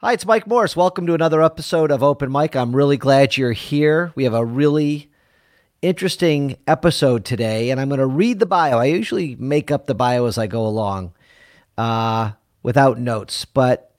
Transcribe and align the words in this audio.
Hi, 0.00 0.12
it's 0.12 0.26
Mike 0.26 0.46
Morris. 0.46 0.76
Welcome 0.76 1.06
to 1.06 1.14
another 1.14 1.40
episode 1.40 1.90
of 1.90 2.02
Open 2.02 2.30
Mic. 2.30 2.54
I'm 2.54 2.76
really 2.76 2.98
glad 2.98 3.38
you're 3.38 3.52
here. 3.52 4.12
We 4.14 4.24
have 4.24 4.34
a 4.34 4.44
really 4.44 5.10
interesting 5.80 6.58
episode 6.66 7.24
today, 7.24 7.70
and 7.70 7.80
I'm 7.80 7.88
going 7.88 8.00
to 8.00 8.06
read 8.06 8.38
the 8.38 8.44
bio. 8.44 8.76
I 8.76 8.84
usually 8.84 9.36
make 9.36 9.70
up 9.70 9.86
the 9.86 9.94
bio 9.94 10.26
as 10.26 10.36
I 10.36 10.48
go 10.48 10.66
along 10.66 11.14
uh, 11.78 12.32
without 12.62 12.98
notes, 12.98 13.46
but 13.46 13.90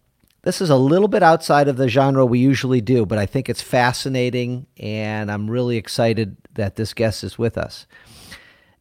this 0.43 0.61
is 0.61 0.69
a 0.69 0.75
little 0.75 1.07
bit 1.07 1.23
outside 1.23 1.67
of 1.67 1.77
the 1.77 1.89
genre 1.89 2.27
we 2.27 2.37
usually 2.37 2.79
do, 2.79 3.03
but 3.03 3.17
I 3.17 3.25
think 3.25 3.49
it's 3.49 3.63
fascinating, 3.63 4.67
and 4.77 5.31
I'm 5.31 5.49
really 5.49 5.77
excited 5.77 6.37
that 6.53 6.75
this 6.75 6.93
guest 6.93 7.23
is 7.23 7.39
with 7.39 7.57
us. 7.57 7.87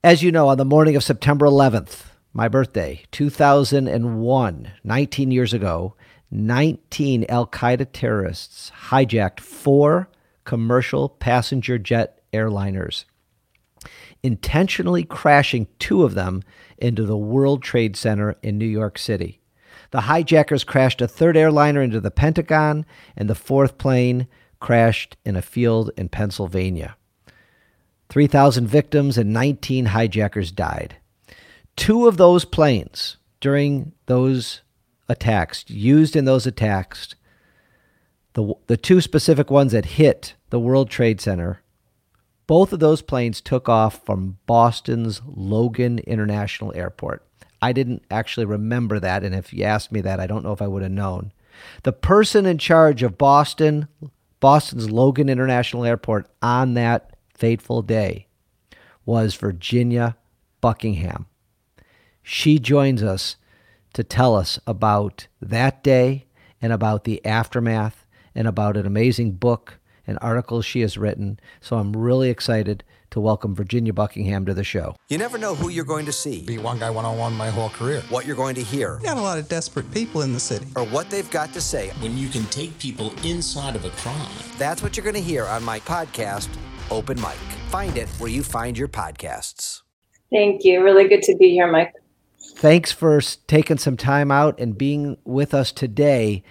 As 0.04 0.22
you 0.22 0.30
know, 0.30 0.48
on 0.48 0.58
the 0.58 0.66
morning 0.66 0.96
of 0.96 1.02
September 1.02 1.46
11th, 1.46 2.08
my 2.34 2.48
birthday, 2.48 3.04
2001, 3.10 4.72
19 4.84 5.30
years 5.30 5.54
ago, 5.54 5.95
19 6.30 7.24
Al 7.28 7.46
Qaeda 7.46 7.86
terrorists 7.92 8.72
hijacked 8.88 9.40
four 9.40 10.08
commercial 10.44 11.08
passenger 11.08 11.78
jet 11.78 12.20
airliners, 12.32 13.04
intentionally 14.22 15.04
crashing 15.04 15.66
two 15.78 16.02
of 16.02 16.14
them 16.14 16.42
into 16.78 17.04
the 17.04 17.16
World 17.16 17.62
Trade 17.62 17.96
Center 17.96 18.36
in 18.42 18.58
New 18.58 18.66
York 18.66 18.98
City. 18.98 19.40
The 19.92 20.02
hijackers 20.02 20.64
crashed 20.64 21.00
a 21.00 21.08
third 21.08 21.36
airliner 21.36 21.80
into 21.80 22.00
the 22.00 22.10
Pentagon, 22.10 22.84
and 23.16 23.30
the 23.30 23.34
fourth 23.34 23.78
plane 23.78 24.26
crashed 24.60 25.16
in 25.24 25.36
a 25.36 25.42
field 25.42 25.90
in 25.96 26.08
Pennsylvania. 26.08 26.96
3,000 28.08 28.66
victims 28.66 29.18
and 29.18 29.32
19 29.32 29.86
hijackers 29.86 30.52
died. 30.52 30.96
Two 31.76 32.06
of 32.06 32.16
those 32.16 32.44
planes 32.44 33.16
during 33.40 33.92
those 34.06 34.62
attacks, 35.08 35.64
used 35.68 36.16
in 36.16 36.24
those 36.24 36.46
attacks, 36.46 37.14
the, 38.34 38.54
the 38.66 38.76
two 38.76 39.00
specific 39.00 39.50
ones 39.50 39.72
that 39.72 39.84
hit 39.84 40.34
the 40.50 40.60
World 40.60 40.90
Trade 40.90 41.20
Center, 41.20 41.62
both 42.46 42.72
of 42.72 42.80
those 42.80 43.02
planes 43.02 43.40
took 43.40 43.68
off 43.68 44.04
from 44.04 44.38
Boston's 44.46 45.20
Logan 45.26 45.98
International 46.00 46.72
Airport. 46.74 47.26
I 47.60 47.72
didn't 47.72 48.04
actually 48.10 48.46
remember 48.46 49.00
that, 49.00 49.24
and 49.24 49.34
if 49.34 49.52
you 49.52 49.64
asked 49.64 49.90
me 49.90 50.00
that, 50.02 50.20
I 50.20 50.26
don't 50.26 50.44
know 50.44 50.52
if 50.52 50.62
I 50.62 50.68
would 50.68 50.82
have 50.82 50.92
known. 50.92 51.32
The 51.82 51.92
person 51.92 52.46
in 52.46 52.58
charge 52.58 53.02
of 53.02 53.18
Boston, 53.18 53.88
Boston's 54.40 54.90
Logan 54.90 55.28
International 55.28 55.84
Airport 55.84 56.28
on 56.42 56.74
that 56.74 57.16
fateful 57.34 57.82
day 57.82 58.26
was 59.04 59.34
Virginia 59.34 60.16
Buckingham. 60.60 61.26
She 62.22 62.58
joins 62.58 63.02
us 63.02 63.36
to 63.96 64.04
tell 64.04 64.34
us 64.36 64.60
about 64.66 65.26
that 65.40 65.82
day 65.82 66.26
and 66.60 66.70
about 66.70 67.04
the 67.04 67.24
aftermath 67.24 68.06
and 68.34 68.46
about 68.46 68.76
an 68.76 68.84
amazing 68.86 69.32
book 69.32 69.78
and 70.06 70.18
articles 70.20 70.66
she 70.66 70.82
has 70.82 70.98
written. 70.98 71.40
So 71.62 71.78
I'm 71.78 71.94
really 71.96 72.28
excited 72.28 72.84
to 73.12 73.20
welcome 73.20 73.54
Virginia 73.54 73.94
Buckingham 73.94 74.44
to 74.44 74.52
the 74.52 74.64
show. 74.64 74.96
You 75.08 75.16
never 75.16 75.38
know 75.38 75.54
who 75.54 75.70
you're 75.70 75.86
going 75.86 76.04
to 76.04 76.12
see, 76.12 76.42
Be 76.44 76.58
one 76.58 76.78
guy 76.78 76.90
one 76.90 77.06
on 77.06 77.16
one 77.16 77.32
my 77.32 77.48
whole 77.48 77.70
career. 77.70 78.02
what 78.10 78.26
you're 78.26 78.36
going 78.36 78.54
to 78.56 78.62
hear, 78.62 79.00
got 79.02 79.16
a 79.16 79.22
lot 79.22 79.38
of 79.38 79.48
desperate 79.48 79.90
people 79.92 80.20
in 80.20 80.34
the 80.34 80.40
city. 80.40 80.66
or 80.76 80.84
what 80.84 81.08
they've 81.08 81.30
got 81.30 81.54
to 81.54 81.60
say. 81.62 81.90
when 82.00 82.18
you 82.18 82.28
can 82.28 82.44
take 82.46 82.78
people 82.78 83.14
inside 83.24 83.76
of 83.76 83.86
a 83.86 83.90
crime. 83.90 84.28
That's 84.58 84.82
what 84.82 84.94
you're 84.98 85.04
going 85.04 85.14
to 85.14 85.22
hear 85.22 85.46
on 85.46 85.64
my 85.64 85.80
podcast, 85.80 86.48
Open 86.90 87.18
Mic. 87.18 87.38
Find 87.70 87.96
it 87.96 88.08
where 88.18 88.30
you 88.30 88.42
find 88.42 88.76
your 88.76 88.88
podcasts. 88.88 89.80
Thank 90.30 90.64
you. 90.64 90.84
Really 90.84 91.08
good 91.08 91.22
to 91.22 91.36
be 91.36 91.52
here, 91.52 91.70
Mike. 91.70 91.94
Thanks 92.56 92.90
for 92.90 93.20
taking 93.46 93.76
some 93.76 93.98
time 93.98 94.30
out 94.30 94.58
and 94.58 94.78
being 94.78 95.18
with 95.24 95.52
us 95.52 95.72
today. 95.72 96.42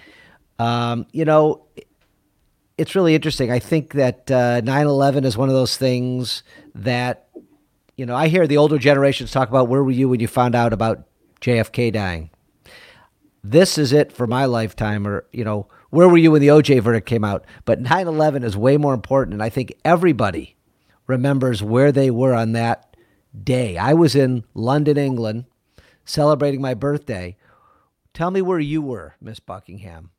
Um, 0.60 1.08
you 1.12 1.26
know, 1.26 1.66
it's 2.78 2.94
really 2.94 3.16
interesting. 3.16 3.52
I 3.52 3.58
think 3.58 3.94
that 3.94 4.30
uh, 4.30 4.62
9/11 4.62 5.26
is 5.26 5.36
one 5.36 5.50
of 5.50 5.56
those 5.56 5.78
things 5.78 6.44
that 6.76 7.28
you 7.98 8.06
know 8.06 8.16
I 8.16 8.28
hear 8.28 8.46
the 8.46 8.58
older 8.58 8.78
generations 8.78 9.32
talk 9.32 9.50
about. 9.50 9.68
Where 9.68 9.84
were 9.84 9.90
you 9.90 10.08
when 10.08 10.20
you 10.20 10.28
found 10.28 10.54
out 10.54 10.74
about 10.74 11.08
JFK 11.42 11.92
dying? 11.92 12.30
This 13.44 13.80
is 13.80 13.92
it 13.92 14.12
for 14.12 14.28
my 14.28 14.46
lifetime, 14.46 15.08
or 15.08 15.26
you 15.32 15.44
know, 15.44 15.68
where 15.90 16.08
were 16.08 16.20
you 16.20 16.32
when 16.32 16.42
the 16.42 16.50
OJ 16.50 16.84
verdict 16.84 17.08
came 17.08 17.24
out? 17.24 17.46
But 17.66 17.82
9/11 17.82 18.44
is 18.44 18.56
way 18.56 18.78
more 18.78 18.94
important, 18.94 19.34
and 19.34 19.42
I 19.42 19.50
think 19.50 19.74
everybody 19.84 20.56
remembers 21.08 21.64
where 21.64 21.92
they 21.92 22.12
were 22.12 22.36
on 22.36 22.52
that 22.52 22.96
day. 23.44 23.76
I 23.76 23.94
was 23.94 24.16
in 24.16 24.44
London, 24.54 24.98
England, 24.98 25.46
celebrating 26.06 26.62
my 26.62 26.74
birthday. 26.74 27.36
Tell 28.14 28.32
me 28.32 28.42
where 28.42 28.60
you 28.60 28.82
were, 28.82 29.16
Miss 29.20 29.40
Buckingham. 29.40 30.12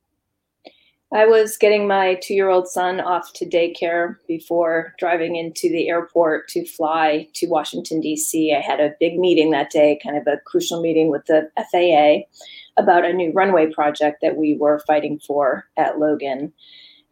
I 1.14 1.24
was 1.24 1.56
getting 1.56 1.86
my 1.86 2.19
two 2.20 2.34
year 2.34 2.50
old 2.50 2.69
son 2.69 3.00
off 3.00 3.32
to 3.34 3.47
daycare 3.47 4.16
before 4.26 4.94
driving 4.98 5.36
into 5.36 5.69
the 5.69 5.88
airport 5.88 6.48
to 6.48 6.66
fly 6.66 7.28
to 7.34 7.47
Washington, 7.47 8.00
D.C. 8.00 8.52
I 8.52 8.60
had 8.60 8.80
a 8.80 8.94
big 8.98 9.19
meeting 9.19 9.50
that 9.52 9.70
day, 9.70 9.98
kind 10.02 10.16
of 10.16 10.26
a 10.26 10.41
crucial 10.44 10.80
meeting 10.82 11.10
with 11.10 11.24
the 11.26 11.48
FAA 11.56 12.26
about 12.76 13.04
a 13.04 13.12
new 13.12 13.32
runway 13.32 13.72
project 13.72 14.18
that 14.20 14.36
we 14.36 14.56
were 14.56 14.80
fighting 14.80 15.20
for 15.20 15.66
at 15.76 15.98
Logan. 15.98 16.53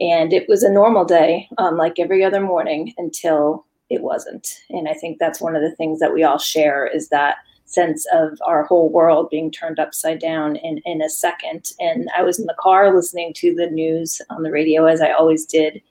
And 0.00 0.32
it 0.32 0.48
was 0.48 0.64
a 0.64 0.72
normal 0.72 1.04
day, 1.04 1.48
um, 1.58 1.76
like 1.76 2.00
every 2.00 2.24
other 2.24 2.40
morning, 2.40 2.92
until 2.98 3.64
it 3.90 4.02
wasn't. 4.02 4.48
And 4.70 4.88
I 4.88 4.94
think 4.94 5.18
that's 5.18 5.40
one 5.40 5.54
of 5.54 5.62
the 5.62 5.74
things 5.76 6.00
that 6.00 6.12
we 6.12 6.24
all 6.24 6.38
share 6.38 6.84
is 6.84 7.10
that 7.10 7.36
sense 7.74 8.06
of 8.12 8.38
our 8.46 8.64
whole 8.64 8.90
world 8.90 9.28
being 9.30 9.50
turned 9.50 9.78
upside 9.78 10.20
down 10.20 10.56
in, 10.56 10.78
in 10.84 11.02
a 11.02 11.10
second. 11.10 11.72
And 11.78 12.08
I 12.16 12.22
was 12.22 12.38
in 12.38 12.46
the 12.46 12.56
car 12.58 12.94
listening 12.94 13.32
to 13.36 13.54
the 13.54 13.66
news 13.66 14.20
on 14.30 14.42
the 14.42 14.50
radio, 14.50 14.86
as 14.86 15.00
I 15.00 15.10
always 15.10 15.44
did, 15.44 15.82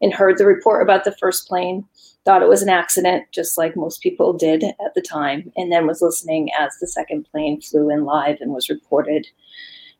and 0.00 0.12
heard 0.12 0.38
the 0.38 0.46
report 0.46 0.82
about 0.82 1.04
the 1.04 1.16
first 1.20 1.48
plane. 1.48 1.84
Thought 2.24 2.42
it 2.42 2.48
was 2.48 2.62
an 2.62 2.68
accident, 2.68 3.24
just 3.32 3.56
like 3.56 3.76
most 3.76 4.00
people 4.00 4.32
did 4.32 4.64
at 4.64 4.94
the 4.94 5.00
time, 5.00 5.52
and 5.56 5.70
then 5.70 5.86
was 5.86 6.02
listening 6.02 6.50
as 6.58 6.72
the 6.80 6.88
second 6.88 7.24
plane 7.30 7.60
flew 7.60 7.88
in 7.88 8.04
live 8.04 8.38
and 8.40 8.52
was 8.52 8.68
reported 8.68 9.28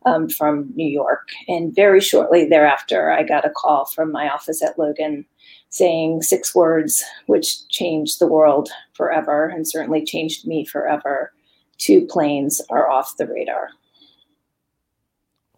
um, 0.07 0.29
from 0.29 0.73
New 0.75 0.89
York. 0.89 1.29
And 1.47 1.75
very 1.75 2.01
shortly 2.01 2.49
thereafter, 2.49 3.13
I 3.13 3.23
got 3.23 3.45
a 3.45 3.51
call 3.51 3.87
from 3.87 4.11
my 4.11 4.29
office 4.29 4.63
at 4.63 4.79
Logan 4.79 5.25
saying 5.69 6.23
six 6.23 6.55
words 6.55 7.05
which 7.27 7.69
changed 7.69 8.19
the 8.19 8.27
world 8.27 8.71
forever 8.95 9.47
and 9.47 9.69
certainly 9.69 10.05
changed 10.05 10.47
me 10.47 10.65
forever. 10.65 11.33
Two 11.79 12.07
planes 12.07 12.63
are 12.71 12.89
off 12.89 13.17
the 13.19 13.27
radar. 13.27 13.71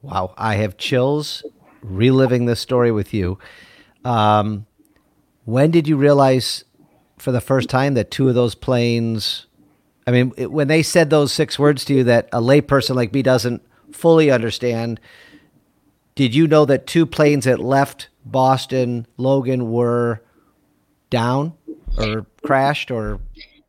Wow, 0.02 0.34
I 0.36 0.56
have 0.56 0.76
chills 0.76 1.44
reliving 1.82 2.46
this 2.46 2.60
story 2.60 2.92
with 2.92 3.12
you. 3.12 3.38
Um, 4.04 4.66
when 5.44 5.70
did 5.70 5.88
you 5.88 5.96
realize 5.96 6.64
for 7.18 7.32
the 7.32 7.40
first 7.40 7.68
time 7.68 7.94
that 7.94 8.10
two 8.10 8.28
of 8.28 8.34
those 8.34 8.54
planes? 8.54 9.46
I 10.06 10.10
mean, 10.10 10.32
it, 10.36 10.50
when 10.50 10.68
they 10.68 10.82
said 10.82 11.10
those 11.10 11.32
six 11.32 11.58
words 11.58 11.84
to 11.86 11.94
you 11.94 12.04
that 12.04 12.28
a 12.32 12.40
layperson 12.40 12.94
like 12.94 13.12
me 13.12 13.22
doesn't 13.22 13.62
fully 13.92 14.30
understand, 14.30 15.00
did 16.14 16.34
you 16.34 16.46
know 16.46 16.64
that 16.64 16.86
two 16.86 17.06
planes 17.06 17.44
that 17.44 17.60
left 17.60 18.08
Boston, 18.30 19.06
Logan, 19.16 19.70
were 19.70 20.22
down 21.10 21.54
or 21.98 22.26
crashed 22.42 22.90
or 22.90 23.20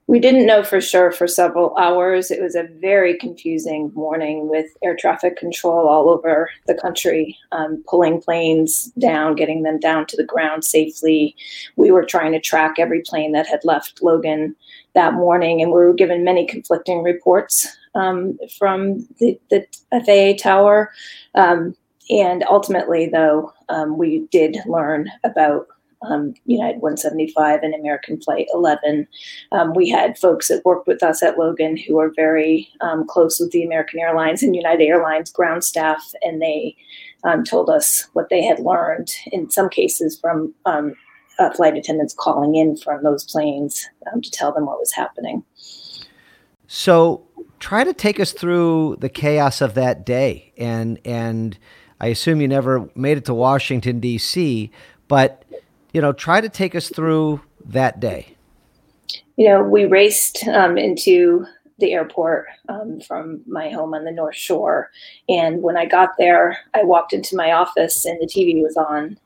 We 0.08 0.20
didn't 0.20 0.47
know 0.47 0.64
for 0.64 0.81
sure 0.81 1.12
for 1.12 1.28
several 1.28 1.75
hours. 1.78 2.31
It 2.31 2.42
was 2.42 2.56
a 2.56 2.64
very 2.64 3.18
confusing 3.18 3.92
morning 3.94 4.50
with 4.50 4.66
air 4.84 4.96
traffic 4.96 5.38
control 5.38 5.88
all 5.88 6.09
over 6.09 6.50
the 6.68 6.74
country, 6.74 7.38
um, 7.52 7.84
pulling 7.88 8.22
planes 8.22 8.86
down, 8.97 9.36
getting 9.36 9.64
them 9.64 9.80
down 9.80 10.08
to 10.08 10.18
the 10.18 10.24
ground 10.24 10.66
safely. 10.66 11.36
We 11.76 11.91
were 11.91 12.03
trying 12.03 12.31
to 12.34 12.40
track 12.40 12.76
every 12.80 13.02
plane 13.02 13.31
that 13.34 13.47
had 13.47 13.64
left 13.64 14.02
Logan 14.02 14.56
that 14.94 15.14
morning, 15.14 15.62
and 15.62 15.72
we 15.72 15.78
were 15.78 15.94
given 15.94 16.24
many 16.24 16.46
conflicting 16.46 17.03
reports 17.03 17.68
um, 17.96 18.38
from 18.58 19.08
the, 19.20 19.40
the 19.50 19.66
FAA 19.91 20.41
tower. 20.41 20.91
Um, 21.36 21.76
and 22.09 22.44
ultimately, 22.50 23.08
though, 23.08 23.53
um, 23.70 23.97
we 23.97 24.28
did 24.32 24.58
learn 24.66 25.09
about 25.23 25.67
um, 26.02 26.34
United 26.46 26.82
175 26.82 27.61
and 27.61 27.73
American 27.73 28.22
Flight 28.22 28.47
11. 28.53 29.08
Um, 29.52 29.73
we 29.73 29.90
had 29.90 30.17
folks 30.17 30.47
that 30.47 30.64
worked 30.64 30.88
with 30.88 31.03
us 31.03 31.22
at 31.22 31.38
Logan 31.38 31.76
who 31.76 32.00
are 32.00 32.11
very 32.16 32.70
um, 32.82 33.06
close 33.06 33.40
with 33.40 33.52
the 33.52 33.64
American 33.64 34.00
Airlines 34.00 34.41
and 34.41 34.56
United 34.56 34.85
Airlines 34.85 35.32
ground 35.32 35.64
staff, 35.64 36.14
and 36.22 36.41
they 36.41 36.76
um, 37.26 37.44
told 37.44 37.70
us 37.70 38.08
what 38.14 38.29
they 38.29 38.41
had 38.41 38.59
learned 38.59 39.11
in 39.32 39.50
some 39.50 39.70
cases 39.70 40.17
from 40.17 40.53
uh, 41.40 41.50
flight 41.52 41.76
attendants 41.76 42.14
calling 42.14 42.56
in 42.56 42.78
from 42.78 43.03
those 43.03 43.23
planes 43.23 43.88
um, 44.11 44.22
to 44.22 44.29
tell 44.29 44.53
them 44.53 44.66
what 44.66 44.79
was 44.79 44.94
happening. 44.94 45.44
So 46.67 47.26
try 47.59 47.84
to 47.84 47.94
take 47.94 48.20
us 48.20 48.32
through 48.32 48.97
the 49.00 49.09
chaos 49.09 49.61
of 49.61 49.73
that 49.73 50.06
day, 50.06 50.53
and 50.58 51.00
and 51.03 51.58
I 51.99 52.07
assume 52.07 52.41
you 52.41 52.47
never 52.47 52.90
made 52.96 53.17
it 53.17 53.25
to 53.25 53.34
Washington 53.34 53.99
D.C., 53.99 54.72
but 55.07 55.43
you 55.93 56.01
know, 56.01 56.13
try 56.13 56.40
to 56.40 56.49
take 56.49 56.75
us 56.75 56.90
through 56.90 57.41
that 57.66 57.99
day. 57.99 58.35
you 59.37 59.47
know, 59.47 59.63
we 59.63 59.85
raced 59.85 60.47
um, 60.47 60.78
into 60.78 61.46
the 61.79 61.93
airport 61.93 62.47
um, 62.67 62.99
from 62.99 63.41
my 63.47 63.69
home 63.69 63.93
on 63.93 64.03
the 64.03 64.11
North 64.11 64.35
Shore. 64.35 64.91
And 65.29 65.61
when 65.61 65.78
I 65.78 65.85
got 65.85 66.09
there, 66.17 66.57
I 66.73 66.84
walked 66.84 67.13
into 67.13 67.37
my 67.37 67.53
office 67.53 68.05
and 68.05 68.19
the 68.19 68.28
TV 68.28 68.61
was 68.61 68.75
on. 68.75 69.17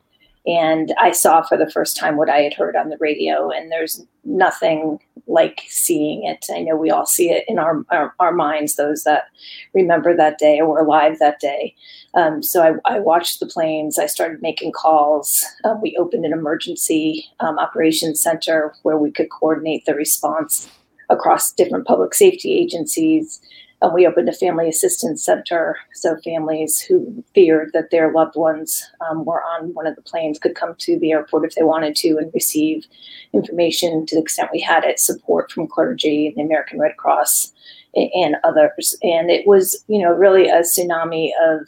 And 0.45 0.93
I 0.99 1.11
saw 1.11 1.41
for 1.41 1.57
the 1.57 1.69
first 1.69 1.95
time 1.95 2.17
what 2.17 2.29
I 2.29 2.39
had 2.39 2.53
heard 2.53 2.75
on 2.75 2.89
the 2.89 2.97
radio. 2.99 3.49
And 3.49 3.71
there's 3.71 4.05
nothing 4.25 4.99
like 5.27 5.61
seeing 5.69 6.25
it. 6.25 6.47
I 6.53 6.61
know 6.61 6.75
we 6.75 6.89
all 6.89 7.05
see 7.05 7.29
it 7.29 7.45
in 7.47 7.59
our, 7.59 7.83
our, 7.89 8.13
our 8.19 8.33
minds, 8.33 8.75
those 8.75 9.03
that 9.03 9.25
remember 9.73 10.15
that 10.15 10.37
day 10.37 10.59
or 10.59 10.67
were 10.67 10.79
alive 10.79 11.19
that 11.19 11.39
day. 11.39 11.75
Um, 12.13 12.43
so 12.43 12.61
I, 12.61 12.95
I, 12.95 12.99
watched 12.99 13.39
the 13.39 13.45
planes. 13.45 13.97
I 13.97 14.05
started 14.05 14.41
making 14.41 14.73
calls. 14.73 15.43
Um, 15.63 15.81
we 15.81 15.95
opened 15.97 16.25
an 16.25 16.33
emergency 16.33 17.25
um, 17.39 17.57
operations 17.57 18.21
center 18.21 18.75
where 18.83 18.97
we 18.97 19.11
could 19.11 19.29
coordinate 19.29 19.85
the 19.85 19.95
response 19.95 20.69
across 21.09 21.51
different 21.51 21.87
public 21.87 22.13
safety 22.13 22.53
agencies. 22.53 23.41
And 23.83 23.93
we 23.93 24.07
opened 24.07 24.29
a 24.29 24.33
family 24.33 24.69
assistance 24.69 25.25
center 25.25 25.77
so 25.93 26.15
families 26.23 26.79
who 26.79 27.21
feared 27.35 27.71
that 27.73 27.91
their 27.91 28.13
loved 28.13 28.37
ones 28.37 28.89
um, 29.01 29.25
were 29.25 29.43
on 29.43 29.73
one 29.73 29.85
of 29.85 29.97
the 29.97 30.01
planes 30.01 30.39
could 30.39 30.55
come 30.55 30.73
to 30.79 30.97
the 30.97 31.11
airport 31.11 31.43
if 31.43 31.55
they 31.55 31.63
wanted 31.63 31.93
to 31.97 32.17
and 32.17 32.31
receive 32.33 32.85
information 33.33 34.05
to 34.05 34.15
the 34.15 34.21
extent 34.21 34.49
we 34.53 34.61
had 34.61 34.85
it, 34.85 35.01
support 35.01 35.51
from 35.51 35.67
clergy 35.67 36.27
and 36.27 36.37
the 36.37 36.43
American 36.43 36.79
Red 36.79 36.95
Cross 36.95 37.51
and 37.93 38.37
others. 38.45 38.95
And 39.03 39.29
it 39.29 39.45
was, 39.45 39.83
you 39.89 39.99
know, 39.99 40.13
really 40.13 40.47
a 40.47 40.61
tsunami 40.61 41.31
of 41.41 41.67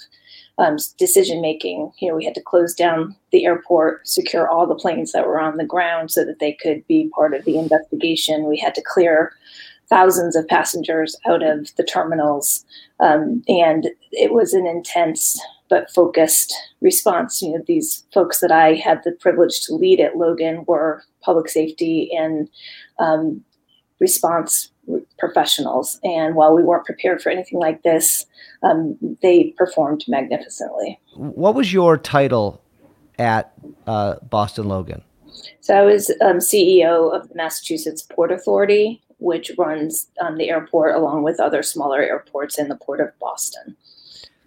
um, 0.58 0.78
decision 0.98 1.42
making. 1.42 1.92
You 2.00 2.10
know, 2.10 2.16
we 2.16 2.24
had 2.24 2.36
to 2.36 2.42
close 2.42 2.74
down 2.74 3.14
the 3.34 3.44
airport, 3.44 4.08
secure 4.08 4.48
all 4.48 4.66
the 4.66 4.74
planes 4.74 5.12
that 5.12 5.28
were 5.28 5.40
on 5.40 5.58
the 5.58 5.66
ground 5.66 6.12
so 6.12 6.24
that 6.24 6.40
they 6.40 6.54
could 6.54 6.88
be 6.88 7.12
part 7.14 7.34
of 7.34 7.44
the 7.44 7.58
investigation. 7.58 8.46
We 8.46 8.58
had 8.58 8.74
to 8.76 8.82
clear 8.82 9.34
thousands 9.90 10.36
of 10.36 10.48
passengers 10.48 11.16
out 11.26 11.44
of 11.44 11.76
the 11.76 11.84
terminals, 11.84 12.66
um, 13.00 13.44
and 13.48 13.88
it 14.12 14.34
was 14.34 14.54
an 14.54 14.66
intense 14.66 15.40
but 15.70 15.90
focused 15.92 16.54
response. 16.82 17.42
You 17.42 17.54
know, 17.54 17.64
these 17.66 18.06
folks 18.14 18.40
that 18.40 18.52
I 18.52 18.76
had 18.76 19.02
the 19.04 19.12
privilege 19.12 19.62
to 19.62 19.74
lead 19.74 20.00
at 20.00 20.18
Logan 20.18 20.64
were 20.68 21.04
public 21.22 21.50
safety 21.50 22.12
and 22.16 22.50
um, 23.00 23.44
response 24.00 24.72
professionals. 25.18 26.00
And 26.04 26.36
while 26.36 26.54
we 26.54 26.64
weren't 26.64 26.86
prepared 26.86 27.22
for 27.22 27.30
anything 27.30 27.60
like 27.60 27.84
this, 27.84 28.26
um, 28.64 28.98
they 29.22 29.54
performed 29.58 30.06
magnificently. 30.08 31.00
What 31.16 31.56
was 31.56 31.74
your 31.74 31.98
title 31.98 32.62
at 33.18 33.54
uh, 33.88 34.16
Boston 34.30 34.68
Logan? 34.68 35.02
So 35.62 35.76
I 35.76 35.82
was 35.82 36.10
um, 36.22 36.38
CEO 36.38 37.14
of 37.14 37.28
the 37.30 37.36
Massachusetts 37.36 38.04
Port 38.04 38.32
Authority, 38.32 39.02
which 39.26 39.52
runs 39.58 40.08
um, 40.22 40.38
the 40.38 40.50
airport 40.50 40.96
along 40.96 41.24
with 41.24 41.40
other 41.40 41.64
smaller 41.64 42.02
airports 42.02 42.60
in 42.60 42.70
the 42.70 42.76
port 42.76 43.02
of 43.02 43.10
Boston. 43.20 43.76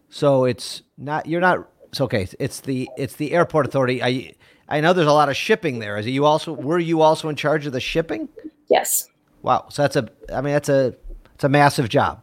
So 0.09 0.45
it's 0.45 0.83
not 0.97 1.27
you're 1.27 1.41
not. 1.41 1.69
It's 1.89 2.01
okay. 2.01 2.29
It's 2.39 2.61
the 2.61 2.89
it's 2.97 3.17
the 3.17 3.33
airport 3.33 3.67
authority. 3.67 4.03
I 4.03 4.35
I 4.69 4.81
know 4.81 4.93
there's 4.93 5.09
a 5.09 5.13
lot 5.13 5.29
of 5.29 5.37
shipping 5.37 5.81
there. 5.81 5.99
Is 5.99 6.07
it 6.07 6.11
you 6.11 6.25
also 6.25 6.53
were 6.53 6.79
you 6.79 7.03
also 7.03 7.29
in 7.29 7.37
charge 7.37 7.67
of 7.67 7.73
the 7.73 7.81
shipping? 7.81 8.29
Yes. 8.69 9.09
Wow. 9.43 9.67
So 9.71 9.83
that's 9.83 9.97
a, 9.97 10.09
I 10.33 10.41
mean, 10.41 10.53
that's 10.53 10.69
a, 10.69 10.95
it's 11.35 11.45
a 11.45 11.49
massive 11.49 11.89
job. 11.89 12.23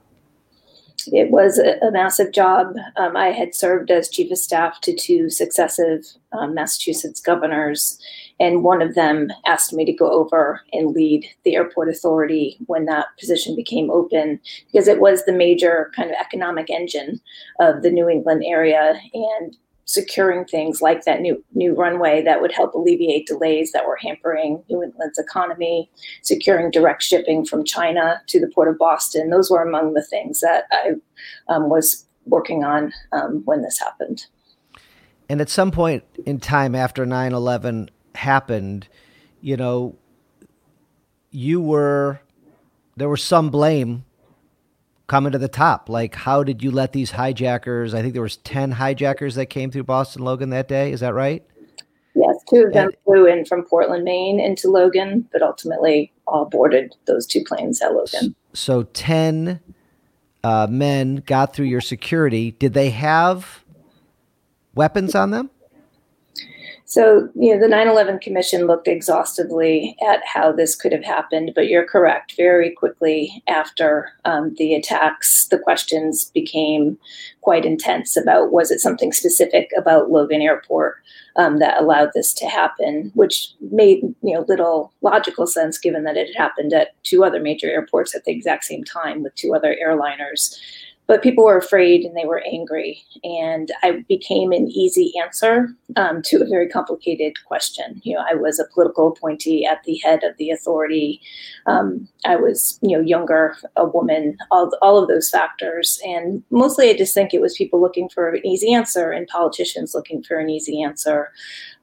It 1.12 1.32
was 1.32 1.60
a, 1.60 1.92
massive 1.92 2.32
job. 2.32 2.76
Um, 2.98 3.16
I 3.16 3.28
had 3.28 3.56
served 3.56 3.90
as 3.92 4.10
chief 4.10 4.32
of 4.32 4.38
staff 4.38 4.82
to 4.82 4.96
two 4.96 5.30
successive 5.30 6.06
um, 6.34 6.54
Massachusetts 6.54 7.22
governors, 7.22 8.00
and 8.40 8.64
one 8.64 8.82
of 8.82 8.96
them 8.96 9.30
asked 9.46 9.74
me 9.74 9.86
to 9.86 9.94
go 9.94 10.12
over 10.12 10.62
and 10.74 10.92
lead 10.92 11.26
the 11.44 11.56
airport 11.56 11.90
authority 11.90 12.58
when 12.66 12.86
that 12.86 13.08
position 13.20 13.56
became 13.56 13.90
open 13.90 14.40
because 14.72 14.88
it 14.88 15.00
was 15.00 15.24
the 15.24 15.32
major 15.32 15.92
kind 15.96 16.10
of 16.10 16.18
economic 16.20 16.70
engine 16.70 17.22
of 17.60 17.82
the 17.82 17.92
New 17.92 18.10
England 18.10 18.44
area. 18.46 19.00
And 19.14 19.56
securing 19.86 20.46
things 20.46 20.82
like 20.82 21.06
that 21.06 21.22
new 21.22 21.44
new 21.54 21.74
runway 21.74 22.22
that 22.24 22.42
would 22.42 22.52
help 22.52 22.74
alleviate 22.74 23.28
delays 23.28 23.72
that 23.72 23.86
were 23.86 23.98
hampering 23.98 24.64
New 24.70 24.84
England's 24.84 25.20
economy, 25.20 25.90
securing 26.24 26.72
direct 26.72 27.04
shipping 27.04 27.46
from 27.46 27.64
China 27.64 28.22
to 28.28 28.40
the 28.40 28.52
port 28.54 28.68
of 28.68 28.78
Boston. 28.78 29.30
Those 29.30 29.50
were 29.50 29.64
among 29.64 29.94
the 29.94 30.04
things 30.04 30.40
that 30.42 30.66
I 30.72 30.94
um, 31.48 31.70
was 31.70 32.06
working 32.26 32.64
on 32.64 32.92
um, 33.12 33.44
when 33.46 33.62
this 33.62 33.80
happened. 33.80 34.26
And 35.30 35.42
at 35.42 35.50
some 35.50 35.72
point 35.72 36.04
in 36.26 36.40
time 36.40 36.76
after 36.76 37.06
9 37.06 37.34
11 37.34 37.90
happened, 38.16 38.88
you 39.42 39.58
know, 39.58 39.96
you 41.32 41.60
were, 41.60 42.22
there 42.96 43.10
was 43.10 43.24
some 43.24 43.50
blame 43.50 44.05
coming 45.08 45.32
to 45.32 45.38
the 45.38 45.48
top. 45.48 45.90
Like, 45.90 46.16
how 46.16 46.44
did 46.44 46.64
you 46.64 46.72
let 46.72 46.94
these 46.94 47.12
hijackers? 47.12 47.94
I 47.94 48.02
think 48.02 48.14
there 48.14 48.22
was 48.22 48.38
ten 48.38 48.72
hijackers 48.72 49.36
that 49.36 49.48
came 49.48 49.72
through 49.72 49.84
Boston 49.84 50.24
Logan 50.24 50.50
that 50.50 50.68
day. 50.68 50.92
Is 50.92 51.00
that 51.02 51.14
right? 51.14 51.44
Yes, 52.16 52.38
two 52.50 52.64
of 52.68 52.74
them 52.74 52.88
and, 52.88 52.98
flew 53.04 53.28
in 53.28 53.46
from 53.46 53.64
Portland, 53.64 54.06
Maine, 54.06 54.40
into 54.40 54.70
Logan, 54.70 55.28
but 55.34 55.42
ultimately 55.42 56.14
all 56.28 56.46
boarded 56.46 56.96
those 57.08 57.28
two 57.28 57.44
planes 57.44 57.82
at 57.82 57.94
Logan. 57.94 58.36
So 58.54 58.84
ten 58.84 59.60
uh, 60.44 60.68
men 60.70 61.18
got 61.26 61.54
through 61.54 61.66
your 61.66 61.82
security. 61.82 62.52
Did 62.52 62.74
they 62.74 62.92
have 62.92 63.66
weapons 64.76 65.14
on 65.14 65.32
them? 65.32 65.50
So, 66.88 67.30
you 67.34 67.54
know, 67.54 67.60
the 67.60 67.68
9 67.68 67.88
11 67.88 68.20
Commission 68.20 68.68
looked 68.68 68.88
exhaustively 68.88 69.98
at 70.08 70.22
how 70.24 70.52
this 70.52 70.76
could 70.76 70.92
have 70.92 71.04
happened, 71.04 71.52
but 71.56 71.68
you're 71.68 71.86
correct. 71.86 72.36
Very 72.38 72.72
quickly 72.72 73.44
after 73.48 74.12
um, 74.24 74.54
the 74.58 74.76
attacks, 74.76 75.48
the 75.48 75.58
questions 75.58 76.30
became 76.30 77.00
quite 77.42 77.66
intense 77.66 78.16
about 78.16 78.52
was 78.52 78.70
it 78.70 78.80
something 78.80 79.12
specific 79.12 79.72
about 79.76 80.12
Logan 80.12 80.44
Airport 80.44 80.98
um, 81.38 81.58
that 81.58 81.82
allowed 81.82 82.12
this 82.14 82.34
to 82.36 82.46
happen, 82.46 83.12
which 83.16 83.52
made 83.72 84.02
you 84.22 84.36
know 84.36 84.46
little 84.48 84.94
logical 85.02 85.48
sense 85.48 85.80
given 85.80 86.04
that 86.04 86.18
it 86.18 86.28
had 86.28 86.36
happened 86.36 86.72
at 86.72 87.02
two 87.04 87.24
other 87.24 87.40
major 87.40 87.68
airports 87.68 88.14
at 88.16 88.26
the 88.26 88.32
exact 88.32 88.64
same 88.64 88.84
time 88.84 89.24
with 89.24 89.34
two 89.36 89.56
other 89.56 89.76
airliners 89.84 90.56
but 91.08 91.22
people 91.22 91.46
were 91.46 91.58
afraid 91.58 92.04
and 92.04 92.16
they 92.16 92.26
were 92.26 92.44
angry. 92.46 93.04
And 93.24 93.72
I 93.84 94.04
became 94.08 94.52
an 94.52 94.68
easy 94.68 95.14
answer 95.22 95.70
um, 95.96 96.22
to 96.24 96.42
a 96.42 96.48
very 96.48 96.68
complicated 96.68 97.44
question. 97.46 98.02
You 98.04 98.16
know, 98.16 98.26
I 98.28 98.34
was 98.34 98.60
a 98.60 98.66
political 98.74 99.10
appointee 99.10 99.66
at 99.66 99.84
the 99.84 99.98
head 99.98 100.24
of 100.24 100.36
the 100.38 100.50
authority. 100.50 101.22
Um, 101.68 102.08
I 102.26 102.36
was, 102.36 102.80
you 102.82 102.98
know, 102.98 103.04
younger, 103.04 103.56
a 103.76 103.86
woman, 103.86 104.38
all, 104.50 104.72
all 104.82 104.98
of 105.02 105.08
those 105.08 105.30
factors. 105.30 106.00
And 106.04 106.44
mostly 106.50 106.90
I 106.90 106.98
just 106.98 107.14
think 107.14 107.34
it 107.34 107.42
was 107.42 107.56
people 107.56 107.82
looking 107.82 108.10
for 108.10 108.30
an 108.30 108.46
easy 108.46 108.74
answer 108.74 109.12
and 109.12 109.28
politicians 109.28 109.94
looking 109.94 110.24
for 110.24 110.40
an 110.40 110.50
easy 110.50 110.82
answer. 110.82 111.32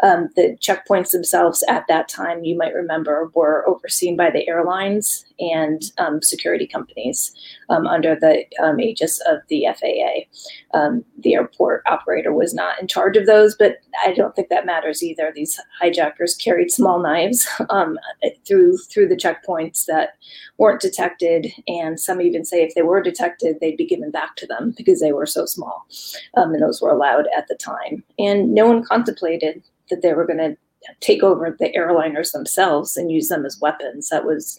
Um, 0.03 0.31
the 0.35 0.57
checkpoints 0.61 1.11
themselves 1.11 1.63
at 1.69 1.87
that 1.89 2.09
time, 2.09 2.45
you 2.45 2.57
might 2.57 2.75
remember, 2.75 3.31
were 3.35 3.69
overseen 3.69 4.17
by 4.17 4.31
the 4.31 4.49
airlines 4.49 5.25
and 5.39 5.83
um, 5.99 6.23
security 6.23 6.67
companies 6.67 7.33
um, 7.69 7.87
under 7.87 8.17
the 8.17 8.45
um, 8.61 8.81
of 9.21 9.41
the 9.49 9.67
FAA. 9.79 10.79
Um, 10.79 11.05
the 11.19 11.35
airport 11.35 11.83
operator 11.87 12.33
was 12.33 12.55
not 12.55 12.81
in 12.81 12.89
charge 12.89 13.17
of 13.17 13.27
those, 13.27 13.55
but 13.57 13.79
I 14.05 14.13
don't 14.13 14.35
think 14.35 14.49
that 14.49 14.67
matters 14.67 15.03
either. 15.03 15.33
These 15.35 15.59
hijackers 15.81 16.35
carried 16.35 16.71
small 16.71 17.01
knives 17.01 17.49
um, 17.71 17.99
through 18.47 18.79
through 18.79 19.09
the 19.09 19.17
checkpoints 19.17 19.87
that 19.87 20.11
weren't 20.59 20.81
detected, 20.81 21.53
and 21.69 21.99
some 21.99 22.21
even 22.21 22.45
say 22.45 22.63
if 22.63 22.75
they 22.75 22.83
were 22.83 23.03
detected, 23.03 23.57
they'd 23.61 23.77
be 23.77 23.87
given 23.87 24.11
back 24.11 24.37
to 24.37 24.47
them 24.47 24.75
because 24.77 25.01
they 25.01 25.13
were 25.13 25.27
so 25.27 25.47
small, 25.47 25.87
and 26.35 26.61
those 26.61 26.81
were 26.81 26.91
allowed 26.91 27.27
at 27.37 27.49
the 27.49 27.57
time. 27.57 28.03
And 28.19 28.55
no 28.55 28.67
one 28.67 28.85
contemplated 28.85 29.63
that 29.91 30.03
they 30.03 30.15
were 30.15 30.27
going 30.27 30.39
to 30.39 30.57
take 31.01 31.23
over 31.23 31.55
the 31.59 31.73
airliners 31.77 32.33
themselves 32.33 32.97
and 32.97 33.11
use 33.11 33.29
them 33.29 33.47
as 33.47 33.61
weapons. 33.61 34.09
That 34.09 34.25
was 34.25 34.59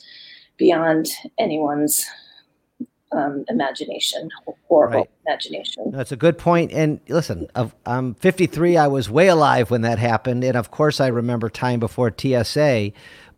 beyond 0.58 1.10
anyone's 1.38 2.06
um, 3.16 3.46
imagination, 3.50 4.30
horrible 4.68 5.00
right. 5.00 5.10
imagination. 5.28 5.92
That's 5.92 6.12
a 6.12 6.16
good 6.16 6.38
point. 6.38 6.72
And 6.72 7.00
listen, 7.08 7.48
I'm 7.86 8.16
53. 8.16 8.78
I 8.78 8.88
was 8.88 9.10
way 9.10 9.28
alive 9.28 9.72
when 9.72 9.82
that 9.82 10.00
happened, 10.00 10.44
and 10.44 10.56
of 10.56 10.72
course, 10.72 11.00
I 11.00 11.08
remember 11.08 11.50
time 11.50 11.80
before 11.80 12.14
TSA. 12.16 12.92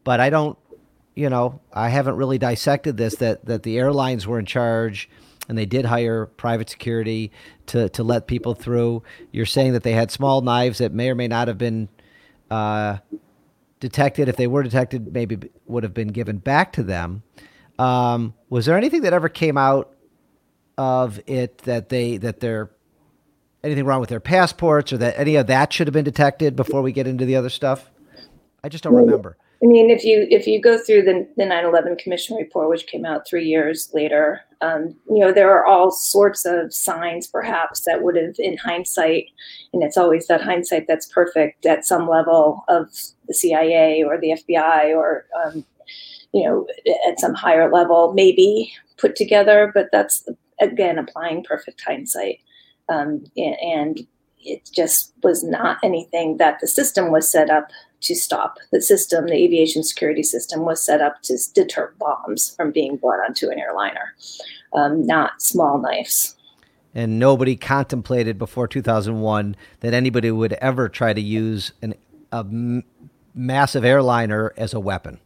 But 0.04 0.20
I 0.20 0.30
don't, 0.30 0.58
you 1.16 1.30
know, 1.30 1.62
I 1.74 1.90
haven't 1.90 2.16
really 2.16 2.38
dissected 2.38 2.98
this. 2.98 3.16
That 3.16 3.46
that 3.46 3.64
the 3.64 3.78
airlines 3.78 4.28
were 4.28 4.40
in 4.40 4.46
charge 4.46 5.10
and 5.48 5.58
they 5.58 5.66
did 5.66 5.86
hire 5.86 6.26
private 6.26 6.70
security 6.70 7.32
to 7.68 7.90
to 7.90 8.04
let 8.04 8.28
people 8.28 8.54
through. 8.54 9.04
You're 9.32 9.46
saying 9.46 9.74
that 9.74 9.84
they 9.84 9.94
had 9.94 10.12
small 10.12 10.42
knives 10.42 10.80
that 10.80 10.92
may 10.92 11.10
or 11.10 11.16
may 11.16 11.28
not 11.28 11.48
have 11.48 11.58
been 11.58 11.90
uh, 12.50 12.98
detected. 13.80 14.30
If 14.30 14.38
they 14.38 14.48
were 14.48 14.64
detected, 14.64 15.14
maybe 15.14 15.38
would 15.66 15.84
have 15.84 15.94
been 15.94 16.10
given 16.10 16.38
back 16.38 16.74
to 16.74 16.84
them. 16.84 17.24
Um, 17.78 18.34
was 18.50 18.66
there 18.66 18.78
anything 18.78 19.02
that 19.02 19.14
ever 19.14 19.30
came 19.30 19.58
out 19.58 19.94
of 20.78 21.20
it 21.28 21.60
that 21.60 21.90
they 21.90 22.18
that 22.18 22.40
they're 22.40 22.70
anything 23.64 23.86
wrong 23.86 24.00
with 24.00 24.10
their 24.10 24.20
passports 24.20 24.94
or 24.94 24.98
that 24.98 25.18
any 25.18 25.36
of 25.36 25.48
that 25.48 25.74
should 25.74 25.88
have 25.88 25.94
been 25.94 26.06
detected 26.06 26.56
before 26.56 26.82
we 26.82 26.92
get 26.92 27.08
into 27.08 27.26
the 27.26 27.36
other 27.36 27.50
stuff? 27.50 27.90
I 28.64 28.70
just 28.70 28.84
don't 28.84 28.96
remember. 28.96 29.38
I 29.64 29.68
mean, 29.68 29.90
if 29.90 30.04
you 30.04 30.28
if 30.30 30.48
you 30.48 30.62
go 30.62 30.78
through 30.78 31.04
the 31.04 31.28
the 31.38 31.44
9/11 31.44 31.98
Commission 31.98 32.36
report, 32.36 32.70
which 32.70 32.88
came 32.88 33.06
out 33.06 33.28
three 33.28 33.46
years 33.46 33.90
later, 33.94 34.42
um, 34.62 34.96
you 35.10 35.20
know 35.20 35.32
there 35.32 35.50
are 35.52 35.66
all 35.66 35.92
sorts 35.92 36.46
of 36.46 36.74
signs, 36.74 37.28
perhaps 37.28 37.82
that 37.86 38.04
would 38.04 38.16
have, 38.16 38.36
in 38.38 38.58
hindsight, 38.58 39.26
and 39.74 39.82
it's 39.82 39.98
always 39.98 40.28
that 40.28 40.42
hindsight 40.42 40.86
that's 40.88 41.08
perfect 41.08 41.66
at 41.66 41.86
some 41.86 42.08
level 42.08 42.64
of 42.68 42.90
the 43.28 43.34
CIA 43.34 44.04
or 44.04 44.20
the 44.20 44.32
FBI 44.32 44.96
or 44.96 45.26
um, 45.46 45.66
you 46.36 46.44
know 46.44 46.68
at 47.08 47.20
some 47.20 47.34
higher 47.34 47.72
level, 47.72 48.14
maybe 48.14 48.72
put 48.98 49.16
together. 49.16 49.72
But 49.74 49.88
that's 49.92 50.28
again 50.60 51.00
applying 51.00 51.44
perfect 51.44 51.82
hindsight, 51.82 52.40
um, 52.90 53.24
and 53.38 54.06
it 54.40 54.70
just 54.72 55.14
was 55.24 55.44
not 55.44 55.78
anything 55.82 56.38
that 56.38 56.60
the 56.60 56.68
system 56.68 57.12
was 57.12 57.32
set 57.32 57.50
up 57.50 57.70
to 58.02 58.16
stop. 58.16 58.58
The 58.72 58.82
system, 58.82 59.26
the 59.28 59.34
aviation 59.34 59.82
security 59.82 60.24
system, 60.24 60.62
was 60.62 60.84
set 60.84 61.02
up 61.02 61.22
to 61.24 61.38
deter 61.54 61.94
bombs 61.98 62.54
from 62.56 62.72
being 62.72 62.98
brought 62.98 63.26
onto 63.26 63.50
an 63.50 63.58
airliner, 63.58 64.14
um, 64.74 65.06
not 65.08 65.42
small 65.42 65.80
knives. 65.80 66.36
And 66.94 67.18
nobody 67.18 67.56
contemplated 67.56 68.38
before 68.38 68.68
2001 68.68 69.56
that 69.80 69.94
anybody 69.94 70.32
would 70.32 70.54
ever 70.54 70.88
try 70.88 71.14
to 71.14 71.22
use 71.22 71.72
an, 71.82 71.96
a 72.32 72.40
m- 72.40 72.84
massive 73.34 73.84
airliner 73.84 74.54
as 74.56 74.74
a 74.74 74.80
weapon. 74.80 75.20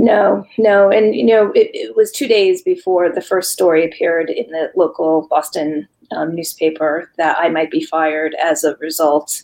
No, 0.00 0.46
no. 0.56 0.90
And, 0.90 1.14
you 1.14 1.26
know, 1.26 1.52
it, 1.52 1.70
it, 1.74 1.94
was 1.94 2.10
two 2.10 2.26
days 2.26 2.62
before 2.62 3.12
the 3.12 3.20
first 3.20 3.50
story 3.50 3.84
appeared 3.84 4.30
in 4.30 4.50
the 4.50 4.72
local 4.74 5.26
Boston 5.28 5.86
um, 6.10 6.34
newspaper 6.34 7.12
that 7.18 7.36
I 7.38 7.50
might 7.50 7.70
be 7.70 7.84
fired 7.84 8.34
as 8.42 8.64
a 8.64 8.76
result. 8.76 9.42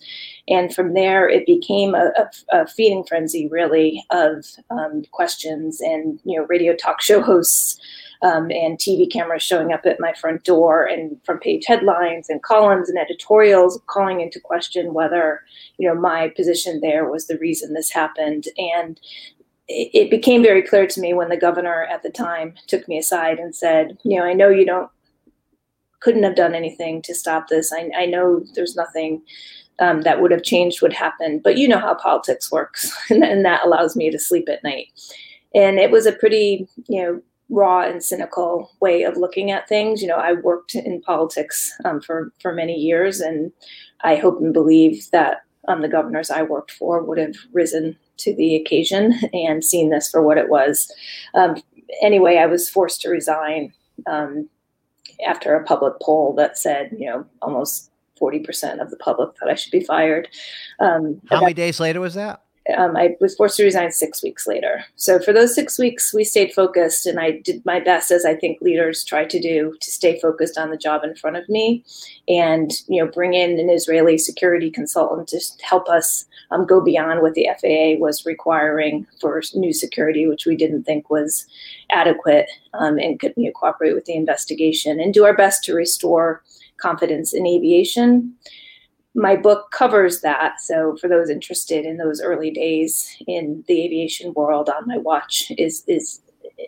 And 0.48 0.74
from 0.74 0.94
there, 0.94 1.28
it 1.28 1.44
became 1.44 1.94
a, 1.94 2.10
a, 2.16 2.62
a 2.62 2.66
feeding 2.66 3.04
frenzy, 3.04 3.48
really, 3.48 4.02
of 4.10 4.46
um, 4.70 5.04
questions 5.12 5.82
and 5.82 6.18
you 6.24 6.38
know 6.40 6.46
radio 6.46 6.74
talk 6.74 7.02
show 7.02 7.20
hosts 7.20 7.78
um, 8.22 8.50
and 8.50 8.78
TV 8.78 9.10
cameras 9.10 9.42
showing 9.42 9.72
up 9.72 9.84
at 9.84 10.00
my 10.00 10.14
front 10.14 10.44
door, 10.44 10.86
and 10.86 11.20
front 11.26 11.42
page 11.42 11.64
headlines 11.66 12.30
and 12.30 12.42
columns 12.42 12.88
and 12.88 12.98
editorials 12.98 13.78
calling 13.88 14.22
into 14.22 14.40
question 14.40 14.94
whether 14.94 15.42
you 15.76 15.86
know 15.86 16.00
my 16.00 16.28
position 16.34 16.80
there 16.80 17.10
was 17.10 17.26
the 17.26 17.38
reason 17.38 17.74
this 17.74 17.90
happened. 17.90 18.44
And 18.56 18.98
it, 19.68 20.10
became 20.10 20.42
very 20.42 20.62
clear 20.62 20.86
to 20.86 21.00
me 21.00 21.12
when 21.12 21.28
the 21.28 21.36
governor 21.36 21.84
at 21.84 22.02
the 22.02 22.10
time 22.10 22.54
took 22.66 22.86
me 22.88 22.98
aside 22.98 23.38
and 23.38 23.54
said, 23.54 23.98
you 24.04 24.18
know, 24.18 24.24
I 24.24 24.32
know 24.32 24.48
you 24.48 24.64
don't 24.64 24.90
couldn't 26.00 26.22
have 26.22 26.36
done 26.36 26.54
anything 26.54 27.02
to 27.02 27.14
stop 27.14 27.48
this. 27.48 27.72
I, 27.72 27.90
I 27.96 28.06
know 28.06 28.44
there's 28.54 28.76
nothing 28.76 29.22
um, 29.78 30.02
that 30.02 30.20
would 30.20 30.30
have 30.30 30.42
changed 30.42 30.82
what 30.82 30.92
happened. 30.92 31.42
But 31.42 31.56
you 31.56 31.68
know 31.68 31.78
how 31.78 31.94
politics 31.94 32.50
works, 32.52 32.92
and, 33.10 33.24
and 33.24 33.44
that 33.44 33.64
allows 33.64 33.96
me 33.96 34.10
to 34.10 34.18
sleep 34.18 34.48
at 34.48 34.62
night. 34.62 34.88
And 35.54 35.78
it 35.78 35.90
was 35.90 36.06
a 36.06 36.12
pretty, 36.12 36.68
you 36.86 37.02
know, 37.02 37.22
raw 37.48 37.82
and 37.82 38.02
cynical 38.02 38.72
way 38.80 39.04
of 39.04 39.16
looking 39.16 39.50
at 39.50 39.68
things. 39.68 40.02
You 40.02 40.08
know, 40.08 40.16
I 40.16 40.32
worked 40.32 40.74
in 40.74 41.00
politics 41.00 41.72
um, 41.84 42.00
for 42.00 42.32
for 42.40 42.52
many 42.52 42.74
years, 42.74 43.20
and 43.20 43.52
I 44.02 44.16
hope 44.16 44.40
and 44.40 44.52
believe 44.52 45.10
that 45.12 45.42
um, 45.68 45.82
the 45.82 45.88
governors 45.88 46.30
I 46.30 46.42
worked 46.42 46.70
for 46.70 47.02
would 47.02 47.18
have 47.18 47.36
risen 47.52 47.96
to 48.18 48.34
the 48.34 48.56
occasion 48.56 49.14
and 49.32 49.64
seen 49.64 49.90
this 49.90 50.10
for 50.10 50.22
what 50.22 50.38
it 50.38 50.48
was. 50.48 50.90
Um, 51.34 51.56
anyway, 52.02 52.36
I 52.38 52.46
was 52.46 52.68
forced 52.68 53.00
to 53.02 53.10
resign 53.10 53.72
um, 54.06 54.48
after 55.26 55.54
a 55.54 55.64
public 55.64 55.94
poll 56.00 56.34
that 56.34 56.58
said, 56.58 56.94
you 56.98 57.06
know, 57.06 57.26
almost 57.42 57.90
40% 58.20 58.80
of 58.80 58.90
the 58.90 58.96
public 58.96 59.36
thought 59.36 59.50
I 59.50 59.54
should 59.54 59.72
be 59.72 59.84
fired. 59.84 60.28
Um, 60.80 61.20
How 61.28 61.40
many 61.40 61.54
days 61.54 61.80
later 61.80 62.00
was 62.00 62.14
that? 62.14 62.42
Um, 62.76 62.96
I 62.96 63.16
was 63.20 63.34
forced 63.34 63.56
to 63.58 63.64
resign 63.64 63.92
six 63.92 64.22
weeks 64.22 64.46
later. 64.46 64.84
So 64.96 65.20
for 65.20 65.32
those 65.32 65.54
six 65.54 65.78
weeks, 65.78 66.12
we 66.12 66.24
stayed 66.24 66.52
focused, 66.52 67.06
and 67.06 67.20
I 67.20 67.32
did 67.44 67.64
my 67.64 67.80
best, 67.80 68.10
as 68.10 68.24
I 68.24 68.34
think 68.34 68.60
leaders 68.60 69.04
try 69.04 69.24
to 69.24 69.40
do, 69.40 69.74
to 69.80 69.90
stay 69.90 70.18
focused 70.18 70.58
on 70.58 70.70
the 70.70 70.76
job 70.76 71.04
in 71.04 71.14
front 71.14 71.36
of 71.36 71.48
me, 71.48 71.84
and 72.28 72.72
you 72.88 73.02
know, 73.02 73.10
bring 73.10 73.34
in 73.34 73.58
an 73.58 73.70
Israeli 73.70 74.18
security 74.18 74.70
consultant 74.70 75.28
to 75.28 75.40
help 75.62 75.88
us 75.88 76.24
um, 76.50 76.66
go 76.66 76.80
beyond 76.80 77.22
what 77.22 77.34
the 77.34 77.48
FAA 77.60 78.00
was 78.00 78.26
requiring 78.26 79.06
for 79.20 79.40
new 79.54 79.72
security, 79.72 80.26
which 80.26 80.46
we 80.46 80.56
didn't 80.56 80.84
think 80.84 81.08
was 81.08 81.46
adequate, 81.90 82.50
um, 82.74 82.98
and 82.98 83.20
could 83.20 83.34
you 83.36 83.44
know, 83.44 83.52
cooperate 83.52 83.94
with 83.94 84.06
the 84.06 84.14
investigation 84.14 85.00
and 85.00 85.14
do 85.14 85.24
our 85.24 85.36
best 85.36 85.62
to 85.64 85.74
restore 85.74 86.42
confidence 86.78 87.32
in 87.32 87.46
aviation. 87.46 88.34
My 89.16 89.34
book 89.34 89.70
covers 89.70 90.20
that. 90.20 90.60
So 90.60 90.96
for 91.00 91.08
those 91.08 91.30
interested 91.30 91.86
in 91.86 91.96
those 91.96 92.20
early 92.20 92.50
days 92.50 93.16
in 93.26 93.64
the 93.66 93.82
aviation 93.82 94.34
world 94.34 94.68
on 94.68 94.86
my 94.86 94.98
watch 94.98 95.50
is 95.56 95.82
is 95.86 96.20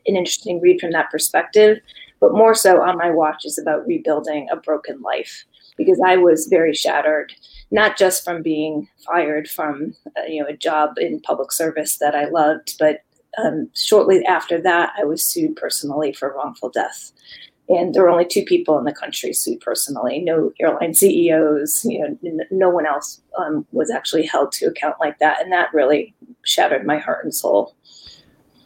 an 0.07 0.17
interesting 0.17 0.59
read 0.61 0.81
from 0.81 0.93
that 0.93 1.11
perspective. 1.11 1.79
But 2.21 2.33
more 2.33 2.55
so 2.55 2.83
on 2.83 2.97
my 2.97 3.11
watch 3.11 3.45
is 3.45 3.59
about 3.59 3.87
rebuilding 3.87 4.49
a 4.51 4.57
broken 4.57 5.01
life 5.03 5.45
because 5.77 6.01
I 6.05 6.17
was 6.17 6.47
very 6.47 6.75
shattered, 6.75 7.33
not 7.71 7.99
just 7.99 8.25
from 8.25 8.43
being 8.43 8.89
fired 9.07 9.49
from 9.49 9.95
uh, 10.17 10.23
you 10.27 10.43
know 10.43 10.49
a 10.49 10.57
job 10.57 10.95
in 10.99 11.21
public 11.21 11.53
service 11.53 11.99
that 11.99 12.15
I 12.15 12.31
loved, 12.31 12.77
but 12.79 13.03
um, 13.37 13.69
shortly 13.75 14.25
after 14.25 14.61
that, 14.63 14.93
I 14.99 15.05
was 15.05 15.23
sued 15.23 15.55
personally 15.55 16.15
for 16.15 16.35
wrongful 16.35 16.71
death 16.71 17.13
and 17.69 17.95
there 17.95 18.03
were 18.03 18.11
only 18.11 18.27
two 18.27 18.45
people 18.45 18.79
in 18.79 18.85
the 18.85 18.93
country 18.93 19.33
sued 19.33 19.61
personally 19.61 20.21
no 20.21 20.53
airline 20.61 20.95
ceos 20.95 21.85
you 21.85 22.01
know 22.01 22.45
no 22.51 22.69
one 22.69 22.87
else 22.87 23.21
um, 23.39 23.67
was 23.73 23.91
actually 23.91 24.27
held 24.27 24.53
to 24.53 24.67
account 24.67 24.97
like 25.01 25.19
that. 25.19 25.43
And 25.43 25.53
that 25.53 25.73
really 25.73 26.15
shattered 26.45 26.87
my 26.87 26.99
heart 26.99 27.25
and 27.25 27.35
soul. 27.35 27.75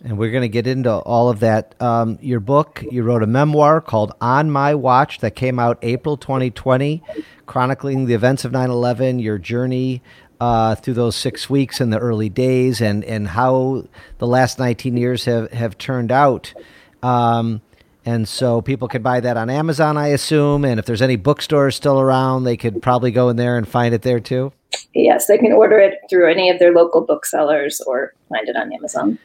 And 0.04 0.18
we're 0.18 0.32
going 0.32 0.42
to 0.42 0.48
get 0.48 0.66
into 0.66 0.90
all 0.90 1.28
of 1.28 1.40
that. 1.40 1.80
Um, 1.80 2.18
your 2.20 2.40
book 2.40 2.84
you 2.90 3.02
wrote 3.02 3.22
a 3.22 3.26
memoir 3.26 3.80
called 3.80 4.12
on 4.20 4.50
my 4.50 4.74
watch 4.74 5.18
that 5.20 5.36
came 5.36 5.58
out 5.58 5.78
april 5.82 6.16
2020 6.16 7.02
chronicling 7.46 8.06
the 8.06 8.14
events 8.14 8.44
of 8.44 8.52
9-11 8.52 9.22
your 9.22 9.38
journey 9.38 10.02
uh, 10.40 10.74
through 10.74 10.94
those 10.94 11.14
six 11.14 11.48
weeks 11.48 11.80
in 11.80 11.90
the 11.90 11.98
early 11.98 12.28
days 12.28 12.80
and, 12.80 13.04
and 13.04 13.28
how 13.28 13.86
the 14.18 14.26
last 14.26 14.58
19 14.58 14.96
years 14.96 15.24
have, 15.24 15.52
have 15.52 15.78
turned 15.78 16.10
out. 16.10 16.52
Um, 17.00 17.62
and 18.04 18.26
so 18.26 18.60
people 18.60 18.88
could 18.88 19.02
buy 19.02 19.20
that 19.20 19.36
on 19.36 19.48
Amazon, 19.48 19.96
I 19.96 20.08
assume. 20.08 20.64
And 20.64 20.80
if 20.80 20.86
there's 20.86 21.02
any 21.02 21.16
bookstores 21.16 21.76
still 21.76 22.00
around, 22.00 22.44
they 22.44 22.56
could 22.56 22.82
probably 22.82 23.10
go 23.10 23.28
in 23.28 23.36
there 23.36 23.56
and 23.56 23.66
find 23.66 23.94
it 23.94 24.02
there 24.02 24.20
too. 24.20 24.52
Yes, 24.94 25.26
they 25.26 25.38
can 25.38 25.52
order 25.52 25.78
it 25.78 25.98
through 26.10 26.30
any 26.30 26.50
of 26.50 26.58
their 26.58 26.72
local 26.72 27.02
booksellers 27.02 27.80
or 27.82 28.14
find 28.28 28.48
it 28.48 28.56
on 28.56 28.72
Amazon. 28.72 29.18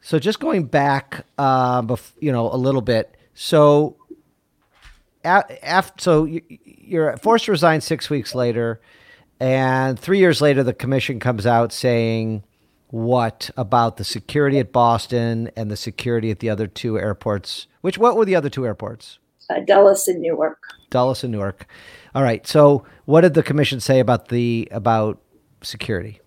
So 0.00 0.18
just 0.18 0.40
going 0.40 0.64
back, 0.64 1.24
uh, 1.38 1.82
bef- 1.82 2.12
you 2.20 2.32
know, 2.32 2.52
a 2.52 2.56
little 2.56 2.80
bit. 2.80 3.14
So, 3.34 3.96
after, 5.24 5.92
so 5.98 6.26
you're 6.64 7.16
forced 7.18 7.46
to 7.46 7.50
resign 7.50 7.80
six 7.80 8.08
weeks 8.08 8.34
later, 8.34 8.80
and 9.38 9.98
three 9.98 10.18
years 10.18 10.40
later, 10.40 10.62
the 10.62 10.72
commission 10.72 11.20
comes 11.20 11.46
out 11.46 11.72
saying 11.72 12.44
what 12.92 13.50
about 13.56 13.96
the 13.96 14.04
security 14.04 14.58
at 14.58 14.72
Boston 14.72 15.50
and 15.56 15.70
the 15.70 15.76
security 15.76 16.30
at 16.30 16.40
the 16.40 16.50
other 16.50 16.66
two 16.66 16.98
airports 16.98 17.66
which 17.80 17.98
what 17.98 18.16
were 18.16 18.24
the 18.24 18.36
other 18.36 18.50
two 18.50 18.66
airports? 18.66 19.18
Uh, 19.48 19.60
Dulles 19.60 20.06
and 20.06 20.20
Newark. 20.20 20.58
Dulles 20.90 21.24
and 21.24 21.32
Newark. 21.32 21.66
All 22.14 22.22
right. 22.22 22.46
So, 22.46 22.84
what 23.06 23.22
did 23.22 23.34
the 23.34 23.42
commission 23.42 23.80
say 23.80 24.00
about 24.00 24.28
the 24.28 24.68
about 24.70 25.20
security? 25.62 26.20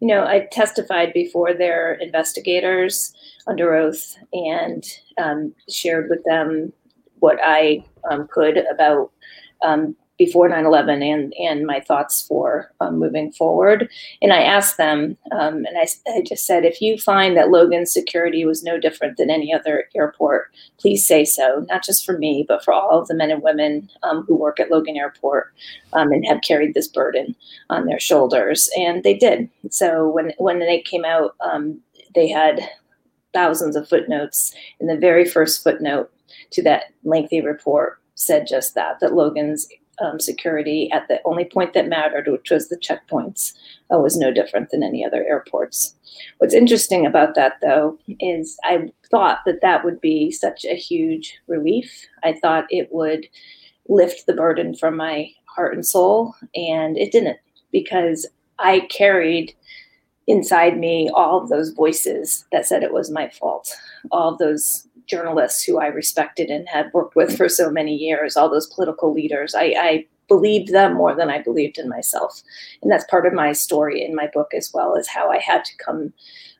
You 0.00 0.08
know, 0.08 0.24
I 0.24 0.48
testified 0.50 1.12
before 1.12 1.54
their 1.54 1.94
investigators 1.94 3.12
under 3.46 3.74
oath 3.74 4.16
and 4.32 4.84
um, 5.18 5.54
shared 5.68 6.08
with 6.08 6.24
them 6.24 6.72
what 7.18 7.38
I 7.42 7.84
um, 8.10 8.28
could 8.30 8.58
about 8.72 9.10
um, 9.62 9.96
before 10.18 10.50
9-11 10.50 11.02
and, 11.02 11.34
and 11.34 11.66
my 11.66 11.80
thoughts 11.80 12.22
for 12.22 12.72
um, 12.80 12.98
moving 12.98 13.32
forward. 13.32 13.88
And 14.20 14.32
i 14.32 14.42
asked 14.42 14.76
them 14.76 15.16
um, 15.32 15.64
and 15.64 15.78
I, 15.78 15.86
I 16.08 16.22
just 16.22 16.44
said 16.44 16.64
if 16.64 16.80
you 16.82 16.98
find 16.98 17.36
that 17.36 17.50
logan's 17.50 17.92
security 17.92 18.44
was 18.44 18.62
no 18.62 18.78
different 18.78 19.16
than 19.16 19.30
any 19.30 19.52
other 19.54 19.84
airport 19.94 20.52
please 20.78 21.06
say 21.06 21.24
so 21.24 21.64
not 21.68 21.84
just 21.84 22.04
for 22.04 22.18
me 22.18 22.44
but 22.46 22.64
for 22.64 22.72
all 22.74 23.00
of 23.00 23.08
the 23.08 23.14
men 23.14 23.30
and 23.30 23.42
women 23.42 23.88
um, 24.02 24.24
who 24.26 24.36
work 24.36 24.58
at 24.60 24.70
logan 24.70 24.96
airport 24.96 25.52
um, 25.92 26.12
and 26.12 26.26
have 26.26 26.40
carried 26.42 26.74
this 26.74 26.88
burden 26.88 27.34
on 27.70 27.86
their 27.86 28.00
shoulders. 28.00 28.68
And 28.76 29.02
they 29.02 29.14
did. 29.14 29.48
So 29.70 30.08
when, 30.08 30.32
when 30.38 30.58
they 30.58 30.80
came 30.80 31.04
out 31.04 31.36
um, 31.40 31.80
they 32.14 32.28
had 32.28 32.60
thousands 33.32 33.76
of 33.76 33.88
footnotes. 33.88 34.54
And 34.80 34.88
the 34.88 34.96
very 34.96 35.24
first 35.24 35.62
footnote 35.62 36.10
to 36.50 36.62
that 36.62 36.86
lengthy 37.04 37.40
report 37.40 38.00
said 38.14 38.46
just 38.48 38.74
that 38.74 39.00
that 39.00 39.14
logan's 39.14 39.68
um, 40.00 40.20
security 40.20 40.90
at 40.92 41.08
the 41.08 41.20
only 41.24 41.44
point 41.44 41.74
that 41.74 41.88
mattered, 41.88 42.28
which 42.28 42.50
was 42.50 42.68
the 42.68 42.76
checkpoints, 42.76 43.52
uh, 43.92 43.98
was 43.98 44.16
no 44.16 44.32
different 44.32 44.70
than 44.70 44.82
any 44.82 45.04
other 45.04 45.24
airports. 45.24 45.94
What's 46.38 46.54
interesting 46.54 47.06
about 47.06 47.34
that, 47.34 47.54
though, 47.60 47.98
is 48.20 48.58
I 48.64 48.90
thought 49.10 49.40
that 49.46 49.60
that 49.62 49.84
would 49.84 50.00
be 50.00 50.30
such 50.30 50.64
a 50.64 50.74
huge 50.74 51.38
relief. 51.46 52.06
I 52.22 52.34
thought 52.34 52.66
it 52.70 52.88
would 52.92 53.28
lift 53.88 54.26
the 54.26 54.34
burden 54.34 54.74
from 54.74 54.96
my 54.96 55.30
heart 55.46 55.74
and 55.74 55.86
soul, 55.86 56.34
and 56.54 56.96
it 56.96 57.12
didn't 57.12 57.38
because 57.72 58.26
I 58.58 58.80
carried 58.90 59.54
inside 60.26 60.78
me 60.78 61.10
all 61.14 61.42
of 61.42 61.48
those 61.48 61.70
voices 61.70 62.44
that 62.52 62.66
said 62.66 62.82
it 62.82 62.92
was 62.92 63.10
my 63.10 63.30
fault, 63.30 63.74
all 64.10 64.32
of 64.32 64.38
those 64.38 64.86
journalists 65.08 65.62
who 65.62 65.78
I 65.78 65.86
respected 65.86 66.50
and 66.50 66.68
had 66.68 66.92
worked 66.92 67.16
with 67.16 67.36
for 67.36 67.48
so 67.48 67.70
many 67.70 67.94
years, 67.94 68.36
all 68.36 68.50
those 68.50 68.66
political 68.66 69.12
leaders. 69.12 69.54
I, 69.54 69.74
I 69.78 70.06
believed 70.28 70.72
them 70.72 70.94
more 70.94 71.14
than 71.16 71.30
I 71.30 71.42
believed 71.42 71.78
in 71.78 71.88
myself. 71.88 72.42
And 72.82 72.92
that's 72.92 73.04
part 73.04 73.26
of 73.26 73.32
my 73.32 73.52
story 73.52 74.04
in 74.04 74.14
my 74.14 74.28
book 74.32 74.52
as 74.54 74.70
well, 74.72 74.96
as 74.96 75.08
how 75.08 75.30
I 75.30 75.38
had 75.38 75.64
to 75.64 75.76
come 75.78 76.12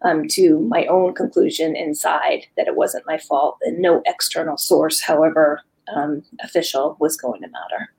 um, 0.03 0.27
to 0.29 0.61
my 0.61 0.87
own 0.87 1.15
conclusion 1.15 1.77
inside 1.77 2.47
that 2.57 2.67
it 2.67 2.77
wasn't 2.77 3.07
my 3.07 3.19
fault 3.19 3.59
and 3.63 3.79
no 3.79 4.03
external 4.07 4.57
source, 4.57 5.01
however 5.03 5.61
um, 5.95 6.23
official, 6.43 6.97
was 6.99 7.17
going 7.17 7.43
to 7.43 7.49
matter. 7.49 7.93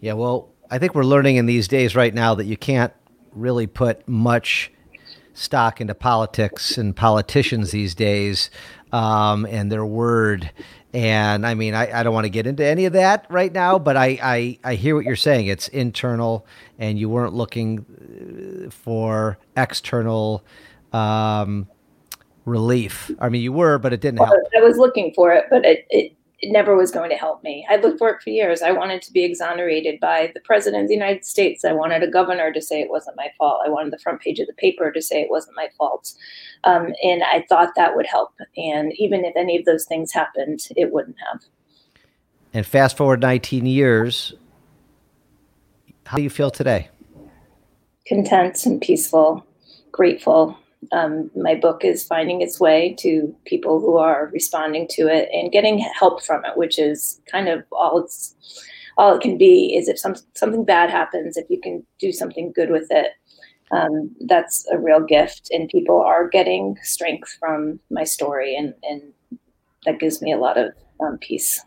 Yeah, 0.00 0.14
well, 0.14 0.50
I 0.70 0.78
think 0.78 0.94
we're 0.94 1.04
learning 1.04 1.36
in 1.36 1.46
these 1.46 1.68
days 1.68 1.94
right 1.94 2.14
now 2.14 2.34
that 2.34 2.46
you 2.46 2.56
can't 2.56 2.92
really 3.32 3.66
put 3.66 4.06
much 4.08 4.70
stock 5.34 5.80
into 5.80 5.94
politics 5.94 6.78
and 6.78 6.94
politicians 6.94 7.72
these 7.72 7.94
days 7.94 8.50
um, 8.94 9.44
and 9.46 9.72
their 9.72 9.84
word. 9.84 10.48
And 10.92 11.44
I 11.44 11.54
mean, 11.54 11.74
I, 11.74 12.00
I 12.00 12.02
don't 12.04 12.14
want 12.14 12.26
to 12.26 12.30
get 12.30 12.46
into 12.46 12.64
any 12.64 12.84
of 12.84 12.92
that 12.92 13.26
right 13.28 13.52
now, 13.52 13.76
but 13.80 13.96
I, 13.96 14.18
I, 14.22 14.58
I 14.62 14.74
hear 14.76 14.94
what 14.94 15.04
you're 15.04 15.16
saying. 15.16 15.48
It's 15.48 15.66
internal, 15.68 16.46
and 16.78 16.96
you 16.96 17.08
weren't 17.08 17.34
looking 17.34 18.66
uh, 18.66 18.70
for 18.70 19.36
external 19.56 20.44
um, 20.92 21.66
relief. 22.44 23.10
I 23.18 23.28
mean, 23.30 23.42
you 23.42 23.52
were, 23.52 23.78
but 23.78 23.92
it 23.92 24.00
didn't 24.00 24.18
help. 24.18 24.38
I 24.56 24.60
was 24.60 24.78
looking 24.78 25.12
for 25.12 25.32
it, 25.32 25.46
but 25.50 25.64
it, 25.64 25.86
it 25.90 26.12
it 26.44 26.52
never 26.52 26.76
was 26.76 26.90
going 26.90 27.08
to 27.08 27.16
help 27.16 27.42
me. 27.42 27.66
I 27.70 27.76
looked 27.76 27.98
for 27.98 28.10
it 28.10 28.20
for 28.20 28.28
years. 28.28 28.60
I 28.60 28.70
wanted 28.70 29.00
to 29.02 29.12
be 29.12 29.24
exonerated 29.24 29.98
by 29.98 30.30
the 30.34 30.40
president 30.40 30.82
of 30.82 30.88
the 30.88 30.94
United 30.94 31.24
States. 31.24 31.64
I 31.64 31.72
wanted 31.72 32.02
a 32.02 32.10
governor 32.10 32.52
to 32.52 32.60
say 32.60 32.82
it 32.82 32.90
wasn't 32.90 33.16
my 33.16 33.28
fault. 33.38 33.62
I 33.64 33.70
wanted 33.70 33.94
the 33.94 33.98
front 33.98 34.20
page 34.20 34.38
of 34.40 34.46
the 34.46 34.52
paper 34.52 34.92
to 34.92 35.00
say 35.00 35.22
it 35.22 35.30
wasn't 35.30 35.56
my 35.56 35.68
fault. 35.78 36.12
Um, 36.64 36.92
and 37.02 37.22
I 37.22 37.46
thought 37.48 37.76
that 37.76 37.96
would 37.96 38.04
help. 38.04 38.34
And 38.58 38.92
even 38.98 39.24
if 39.24 39.34
any 39.36 39.56
of 39.56 39.64
those 39.64 39.86
things 39.86 40.12
happened, 40.12 40.68
it 40.76 40.92
wouldn't 40.92 41.16
have. 41.32 41.44
And 42.52 42.66
fast 42.66 42.98
forward 42.98 43.22
19 43.22 43.64
years, 43.64 44.34
how 46.04 46.18
do 46.18 46.22
you 46.22 46.30
feel 46.30 46.50
today? 46.50 46.90
Content 48.06 48.66
and 48.66 48.82
peaceful, 48.82 49.46
grateful, 49.92 50.58
um, 50.92 51.30
my 51.36 51.54
book 51.54 51.84
is 51.84 52.04
finding 52.04 52.40
its 52.40 52.60
way 52.60 52.94
to 52.98 53.34
people 53.44 53.80
who 53.80 53.96
are 53.96 54.30
responding 54.32 54.86
to 54.90 55.08
it 55.08 55.28
and 55.32 55.52
getting 55.52 55.78
help 55.78 56.22
from 56.22 56.44
it, 56.44 56.56
which 56.56 56.78
is 56.78 57.20
kind 57.30 57.48
of 57.48 57.64
all 57.72 58.02
it's 58.02 58.34
all 58.96 59.14
it 59.14 59.22
can 59.22 59.38
be. 59.38 59.74
Is 59.76 59.88
if 59.88 59.98
some 59.98 60.14
something 60.34 60.64
bad 60.64 60.90
happens, 60.90 61.36
if 61.36 61.48
you 61.48 61.60
can 61.60 61.84
do 61.98 62.12
something 62.12 62.52
good 62.52 62.70
with 62.70 62.86
it, 62.90 63.12
um, 63.70 64.14
that's 64.26 64.66
a 64.70 64.78
real 64.78 65.00
gift. 65.00 65.48
And 65.50 65.68
people 65.68 66.00
are 66.00 66.28
getting 66.28 66.76
strength 66.82 67.36
from 67.38 67.80
my 67.90 68.04
story, 68.04 68.56
and 68.56 68.74
and 68.82 69.02
that 69.84 70.00
gives 70.00 70.22
me 70.22 70.32
a 70.32 70.38
lot 70.38 70.56
of 70.56 70.72
um, 71.00 71.18
peace. 71.18 71.60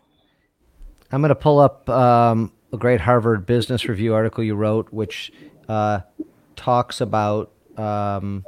I'm 1.10 1.22
going 1.22 1.30
to 1.30 1.34
pull 1.34 1.58
up 1.58 1.88
um, 1.88 2.52
a 2.72 2.76
great 2.76 3.00
Harvard 3.00 3.46
Business 3.46 3.88
Review 3.88 4.14
article 4.14 4.44
you 4.44 4.54
wrote, 4.54 4.92
which 4.92 5.32
uh, 5.68 6.00
talks 6.54 7.00
about 7.00 7.50
um, 7.78 8.44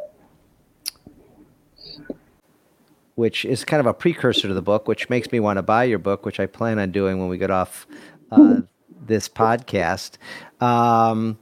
which 3.20 3.44
is 3.44 3.66
kind 3.66 3.80
of 3.80 3.86
a 3.86 3.92
precursor 3.92 4.48
to 4.48 4.54
the 4.54 4.62
book, 4.62 4.88
which 4.88 5.10
makes 5.10 5.30
me 5.30 5.38
want 5.38 5.58
to 5.58 5.62
buy 5.62 5.84
your 5.84 5.98
book, 5.98 6.24
which 6.24 6.40
I 6.40 6.46
plan 6.46 6.78
on 6.78 6.90
doing 6.90 7.18
when 7.18 7.28
we 7.28 7.36
get 7.36 7.50
off 7.50 7.86
uh, 8.30 8.62
this 8.98 9.28
podcast. 9.28 10.12
Um, 10.58 11.38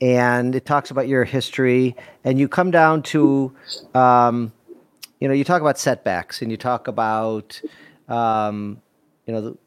and 0.00 0.56
it 0.56 0.66
talks 0.66 0.90
about 0.90 1.06
your 1.06 1.22
history, 1.22 1.94
and 2.24 2.40
you 2.40 2.48
come 2.48 2.72
down 2.72 3.04
to, 3.04 3.54
um, 3.94 4.52
you 5.20 5.28
know, 5.28 5.34
you 5.34 5.44
talk 5.44 5.62
about 5.62 5.78
setbacks, 5.78 6.42
and 6.42 6.50
you 6.50 6.56
talk 6.56 6.88
about, 6.88 7.62
um, 8.08 8.82
you 9.26 9.32
know, 9.32 9.40
the, 9.40 9.58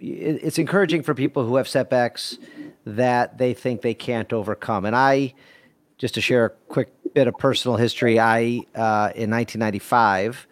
it's 0.00 0.58
encouraging 0.58 1.02
for 1.02 1.14
people 1.14 1.46
who 1.46 1.56
have 1.56 1.66
setbacks 1.66 2.36
that 2.84 3.38
they 3.38 3.54
think 3.54 3.80
they 3.80 3.94
can't 3.94 4.34
overcome. 4.34 4.84
And 4.84 4.94
I, 4.94 5.32
just 5.96 6.12
to 6.16 6.20
share 6.20 6.44
a 6.44 6.50
quick 6.68 6.92
bit 7.14 7.26
of 7.26 7.38
personal 7.38 7.78
history, 7.78 8.20
I 8.20 8.60
uh, 8.74 9.16
in 9.16 9.30
1995 9.30 10.46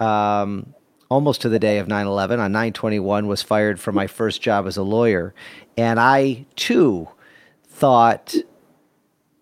um, 0.00 0.74
almost 1.08 1.40
to 1.42 1.48
the 1.48 1.58
day 1.58 1.78
of 1.78 1.88
9 1.88 2.06
11 2.06 2.40
on 2.40 2.52
921 2.52 3.26
was 3.26 3.42
fired 3.42 3.80
from 3.80 3.94
my 3.94 4.06
first 4.06 4.42
job 4.42 4.66
as 4.66 4.76
a 4.76 4.82
lawyer. 4.82 5.34
And 5.76 6.00
I 6.00 6.46
too 6.56 7.08
thought 7.64 8.34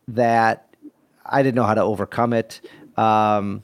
that 0.08 0.74
I 1.24 1.42
didn't 1.42 1.54
know 1.54 1.64
how 1.64 1.74
to 1.74 1.82
overcome 1.82 2.32
it. 2.32 2.60
Um, 2.96 3.62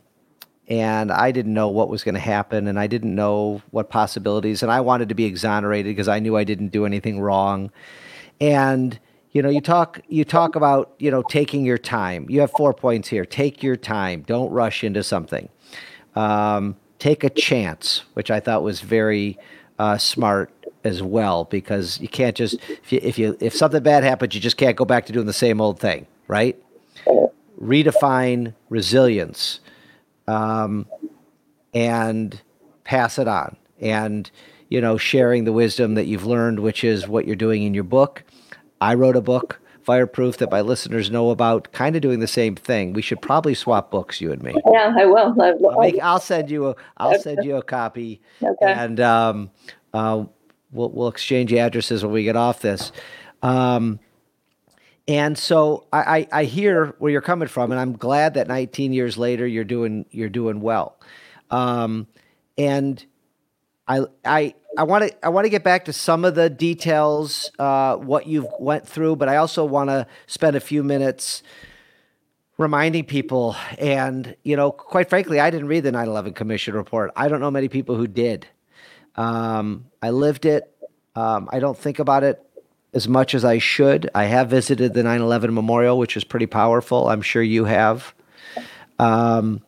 and 0.69 1.11
I 1.11 1.33
didn't 1.33 1.53
know 1.53 1.69
what 1.69 1.89
was 1.89 2.05
going 2.05 2.15
to 2.15 2.21
happen, 2.21 2.69
and 2.69 2.79
I 2.79 2.87
didn't 2.87 3.13
know 3.13 3.61
what 3.73 3.91
possibilities. 3.91 4.63
And 4.63 4.71
I 4.71 4.81
wanted 4.81 5.09
to 5.09 5.17
be 5.17 5.25
exonerated 5.25 5.91
because 5.91 6.07
I 6.07 6.21
knew 6.21 6.37
I 6.37 6.45
didn't 6.45 6.69
do 6.69 6.87
anything 6.87 7.21
wrong. 7.21 7.73
And 8.41 8.99
you 9.33 9.43
know, 9.43 9.49
you 9.49 9.61
talk 9.61 10.01
you 10.09 10.25
talk 10.25 10.55
about 10.55 10.95
you 11.01 11.11
know 11.11 11.23
taking 11.23 11.65
your 11.65 11.79
time. 11.79 12.27
You 12.31 12.41
have 12.41 12.53
four 12.53 12.73
points 12.73 13.09
here. 13.09 13.25
Take 13.25 13.65
your 13.65 13.77
time. 13.77 14.23
Don't 14.23 14.51
rush 14.51 14.85
into 14.85 15.03
something. 15.03 15.49
Um, 16.17 16.77
take 16.99 17.25
a 17.25 17.31
chance, 17.31 18.03
which 18.15 18.31
I 18.31 18.41
thought 18.41 18.63
was 18.63 18.81
very 18.81 19.39
uh, 19.79 19.99
smart 19.99 20.53
as 20.85 21.03
well, 21.03 21.45
because 21.45 22.01
you 22.01 22.09
can't 22.09 22.37
just 22.37 22.59
if 22.69 22.93
you 22.93 23.01
if 23.03 23.19
you 23.19 23.37
if 23.41 23.55
something 23.55 23.83
bad 23.83 24.05
happens, 24.05 24.35
you 24.35 24.41
just 24.41 24.57
can't 24.57 24.77
go 24.77 24.85
back 24.85 25.07
to 25.07 25.13
doing 25.13 25.27
the 25.27 25.33
same 25.33 25.61
old 25.61 25.79
thing, 25.79 26.07
right? 26.29 26.61
Redefine 27.61 28.55
resilience, 28.69 29.61
um, 30.27 30.87
and 31.75 32.41
pass 32.85 33.19
it 33.19 33.29
on, 33.29 33.57
and 33.81 34.31
you 34.71 34.81
know, 34.81 34.97
sharing 34.97 35.45
the 35.45 35.53
wisdom 35.53 35.95
that 35.95 36.07
you've 36.07 36.25
learned, 36.25 36.61
which 36.61 36.85
is 36.85 37.07
what 37.09 37.27
you're 37.27 37.37
doing 37.37 37.65
in 37.65 37.75
your 37.75 37.85
book. 37.85 38.23
I 38.81 38.95
wrote 38.95 39.17
a 39.17 39.21
book 39.21 39.60
Fireproof 39.85 40.39
that 40.39 40.51
my 40.51 40.61
listeners 40.61 41.11
know 41.11 41.31
about, 41.31 41.73
kind 41.73 41.97
of 41.97 42.03
doing 42.03 42.21
the 42.21 42.27
same 42.27 42.57
thing. 42.57 42.93
We 42.93 43.03
should 43.03 43.21
probably 43.21 43.55
swap 43.55 43.91
books, 43.91 44.21
you 44.21 44.33
and 44.33 44.43
me. 44.43 44.55
Yeah, 44.73 44.95
I 44.99 45.07
will. 45.07 45.41
I 45.41 45.53
will. 45.53 45.71
I'll, 45.71 45.81
make, 45.81 46.01
I'll 46.03 46.21
send 46.21 46.51
you 46.51 46.69
a 46.69 46.77
I'll 46.97 47.19
send 47.19 47.45
you 47.45 47.57
a 47.57 47.63
copy, 47.63 48.21
okay. 48.43 48.57
and 48.73 49.01
um, 49.01 49.51
uh, 49.93 50.25
we'll 50.73 50.91
we'll 50.91 51.09
exchange 51.09 51.53
addresses 51.53 52.05
when 52.05 52.13
we 52.13 52.25
get 52.25 52.37
off 52.37 52.61
this. 52.61 52.93
Um, 53.43 54.01
and 55.09 55.37
so 55.37 55.87
I, 55.93 55.99
I, 55.99 56.29
I 56.41 56.45
hear 56.45 56.95
where 56.99 57.11
you're 57.11 57.21
coming 57.21 57.49
from, 57.49 57.73
and 57.73 57.81
I'm 57.81 57.97
glad 57.97 58.35
that 58.35 58.47
19 58.47 58.93
years 58.93 59.19
later 59.19 59.47
you're 59.47 59.65
doing 59.65 60.07
you're 60.11 60.29
doing 60.29 60.61
well. 60.61 61.01
Um, 61.51 62.07
and 62.57 63.05
I 63.91 64.05
I 64.25 64.55
I 64.79 64.85
want 64.85 65.09
to 65.09 65.27
I 65.27 65.31
want 65.31 65.47
to 65.47 65.49
get 65.49 65.65
back 65.65 65.87
to 65.87 65.93
some 65.93 66.25
of 66.25 66.37
the 66.37 66.49
details, 66.49 67.51
uh, 67.59 67.97
what 67.97 68.27
you've 68.27 68.47
went 68.61 68.87
through, 68.87 69.17
but 69.17 69.29
I 69.29 69.37
also 69.37 69.65
want 69.65 69.91
to 69.91 70.07
spend 70.29 70.55
a 70.55 70.61
few 70.61 70.85
minutes 70.85 71.43
reminding 72.57 73.05
people. 73.05 73.57
And 73.79 74.37
you 74.45 74.55
know, 74.55 74.71
quite 74.71 75.09
frankly, 75.11 75.41
I 75.41 75.51
didn't 75.51 75.67
read 75.67 75.81
the 75.81 75.91
9/11 75.91 76.35
Commission 76.37 76.75
report. 76.75 77.11
I 77.17 77.27
don't 77.29 77.41
know 77.41 77.51
many 77.51 77.69
people 77.69 77.97
who 77.97 78.07
did. 78.07 78.47
Um, 79.17 79.87
I 80.01 80.11
lived 80.11 80.47
it. 80.47 80.73
Um, 81.17 81.49
I 81.53 81.59
don't 81.59 81.77
think 81.77 81.99
about 81.99 82.23
it 82.23 82.41
as 82.95 83.09
much 83.09 83.35
as 83.35 83.45
I 83.45 83.59
should. 83.59 84.09
I 84.15 84.25
have 84.25 84.49
visited 84.51 84.95
the 84.95 85.03
9/11 85.03 85.53
memorial, 85.53 85.99
which 85.99 86.17
is 86.17 86.23
pretty 86.23 86.47
powerful. 86.47 87.09
I'm 87.09 87.23
sure 87.23 87.43
you 87.43 87.65
have. 87.65 88.15
Um, 89.01 89.63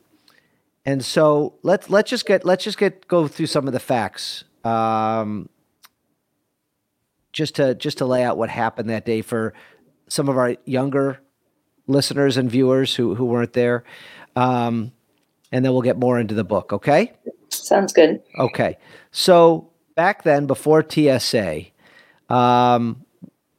and 0.85 1.05
so 1.05 1.55
let's 1.62 1.88
let's 1.90 2.11
just 2.11 2.27
get 2.27 2.45
let's 2.45 2.64
just 2.64 2.79
get 2.79 3.07
go 3.09 3.29
through 3.29 3.47
some 3.47 3.66
of 3.66 3.73
the 3.73 3.81
facts 3.81 4.45
um, 4.64 5.49
just 7.33 7.57
to 7.57 7.75
just 7.75 7.99
to 7.99 8.07
lay 8.07 8.23
out 8.23 8.37
what 8.37 8.51
happened 8.51 8.90
that 8.90 9.05
day 9.05 9.23
for 9.23 9.55
some 10.09 10.29
of 10.29 10.37
our 10.37 10.57
younger 10.64 11.21
listeners 11.87 12.37
and 12.37 12.51
viewers 12.51 12.95
who 12.95 13.14
who 13.14 13.25
weren't 13.25 13.53
there, 13.53 13.85
um, 14.37 14.92
and 15.51 15.64
then 15.64 15.73
we'll 15.73 15.83
get 15.83 15.99
more 15.99 16.18
into 16.18 16.35
the 16.35 16.45
book. 16.45 16.73
Okay. 16.73 17.12
Sounds 17.49 17.92
good. 17.92 18.23
Okay. 18.38 18.79
So 19.11 19.71
back 19.95 20.23
then, 20.23 20.47
before 20.47 20.85
TSA, 20.88 21.64
um, 22.29 23.05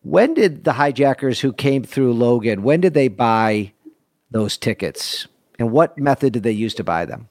when 0.01 0.33
did 0.33 0.63
the 0.63 0.73
hijackers 0.73 1.39
who 1.39 1.53
came 1.53 1.83
through 1.83 2.13
Logan? 2.13 2.63
When 2.63 2.81
did 2.81 2.93
they 2.95 3.07
buy 3.07 3.71
those 4.31 4.57
tickets, 4.57 5.27
and 5.59 5.71
what 5.71 5.97
method 5.97 6.33
did 6.33 6.43
they 6.43 6.51
use 6.51 6.73
to 6.75 6.83
buy 6.83 7.05
them? 7.05 7.29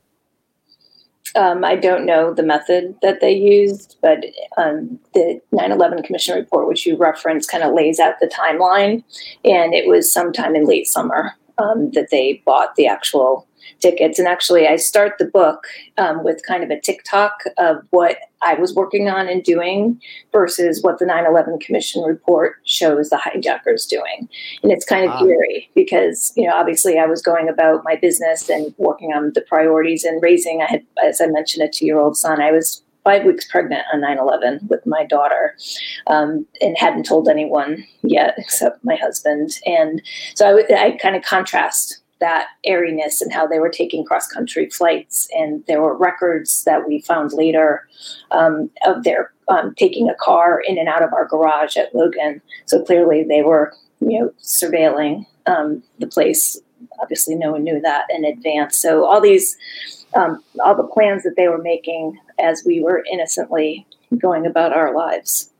Um, 1.34 1.64
I 1.64 1.76
don't 1.76 2.04
know 2.04 2.34
the 2.34 2.42
method 2.42 2.96
that 3.00 3.20
they 3.20 3.32
used, 3.32 3.96
but 4.02 4.24
um, 4.58 4.98
the 5.14 5.40
9 5.52 5.72
11 5.72 6.02
Commission 6.02 6.36
report, 6.36 6.68
which 6.68 6.84
you 6.84 6.96
referenced, 6.96 7.50
kind 7.50 7.64
of 7.64 7.72
lays 7.72 7.98
out 7.98 8.20
the 8.20 8.26
timeline. 8.26 9.02
And 9.44 9.72
it 9.72 9.88
was 9.88 10.12
sometime 10.12 10.54
in 10.54 10.66
late 10.66 10.86
summer 10.86 11.32
um, 11.58 11.90
that 11.92 12.10
they 12.10 12.42
bought 12.44 12.74
the 12.76 12.86
actual 12.86 13.46
tickets. 13.80 14.18
And 14.18 14.28
actually, 14.28 14.66
I 14.66 14.76
start 14.76 15.18
the 15.18 15.24
book 15.24 15.66
um, 15.98 16.24
with 16.24 16.46
kind 16.46 16.62
of 16.62 16.70
a 16.70 16.80
tick-tock 16.80 17.44
of 17.58 17.78
what 17.90 18.18
I 18.42 18.54
was 18.54 18.74
working 18.74 19.08
on 19.08 19.28
and 19.28 19.42
doing 19.42 20.00
versus 20.32 20.82
what 20.82 20.98
the 20.98 21.06
9 21.06 21.26
11 21.26 21.60
Commission 21.60 22.02
report 22.02 22.56
shows 22.64 23.10
the 23.10 23.16
hijackers 23.16 23.86
doing. 23.86 24.28
And 24.62 24.72
it's 24.72 24.84
kind 24.84 25.04
of 25.04 25.12
ah. 25.12 25.24
eerie 25.24 25.70
because, 25.74 26.32
you 26.36 26.46
know, 26.46 26.54
obviously 26.54 26.98
I 26.98 27.06
was 27.06 27.22
going 27.22 27.48
about 27.48 27.82
my 27.84 27.96
business 27.96 28.48
and 28.48 28.74
working 28.78 29.12
on 29.12 29.32
the 29.34 29.42
priorities 29.42 30.04
and 30.04 30.22
raising, 30.22 30.62
I 30.62 30.66
had, 30.66 30.86
as 31.02 31.20
I 31.20 31.26
mentioned, 31.26 31.66
a 31.66 31.70
two 31.70 31.86
year 31.86 31.98
old 31.98 32.16
son. 32.16 32.40
I 32.40 32.50
was 32.50 32.82
five 33.04 33.24
weeks 33.24 33.44
pregnant 33.50 33.84
on 33.92 34.00
9-11 34.00 34.68
with 34.68 34.86
my 34.86 35.04
daughter 35.04 35.56
um, 36.06 36.46
and 36.60 36.76
hadn't 36.78 37.04
told 37.04 37.28
anyone 37.28 37.84
yet 38.02 38.34
except 38.38 38.84
my 38.84 38.96
husband 38.96 39.58
and 39.66 40.02
so 40.34 40.46
I, 40.46 40.50
w- 40.50 40.76
I 40.76 40.96
kind 41.02 41.16
of 41.16 41.22
contrast 41.22 42.01
that 42.22 42.46
airiness 42.64 43.20
and 43.20 43.32
how 43.32 43.48
they 43.48 43.58
were 43.58 43.68
taking 43.68 44.04
cross 44.04 44.28
country 44.28 44.70
flights. 44.70 45.28
And 45.36 45.64
there 45.66 45.82
were 45.82 45.96
records 45.96 46.62
that 46.62 46.86
we 46.86 47.00
found 47.00 47.32
later 47.32 47.88
um, 48.30 48.70
of 48.86 49.02
their 49.02 49.32
um, 49.48 49.74
taking 49.74 50.08
a 50.08 50.14
car 50.14 50.62
in 50.64 50.78
and 50.78 50.88
out 50.88 51.02
of 51.02 51.12
our 51.12 51.26
garage 51.26 51.76
at 51.76 51.92
Logan. 51.94 52.40
So 52.66 52.80
clearly 52.84 53.24
they 53.24 53.42
were, 53.42 53.74
you 54.00 54.20
know, 54.20 54.32
surveilling 54.40 55.26
um, 55.46 55.82
the 55.98 56.06
place. 56.06 56.60
Obviously, 57.00 57.34
no 57.34 57.50
one 57.50 57.64
knew 57.64 57.80
that 57.80 58.04
in 58.10 58.24
advance. 58.24 58.78
So 58.78 59.04
all 59.04 59.20
these, 59.20 59.56
um, 60.14 60.42
all 60.64 60.76
the 60.76 60.84
plans 60.84 61.24
that 61.24 61.34
they 61.36 61.48
were 61.48 61.62
making 61.62 62.18
as 62.38 62.62
we 62.64 62.80
were 62.80 63.04
innocently 63.10 63.84
going 64.16 64.46
about 64.46 64.72
our 64.72 64.94
lives. 64.94 65.50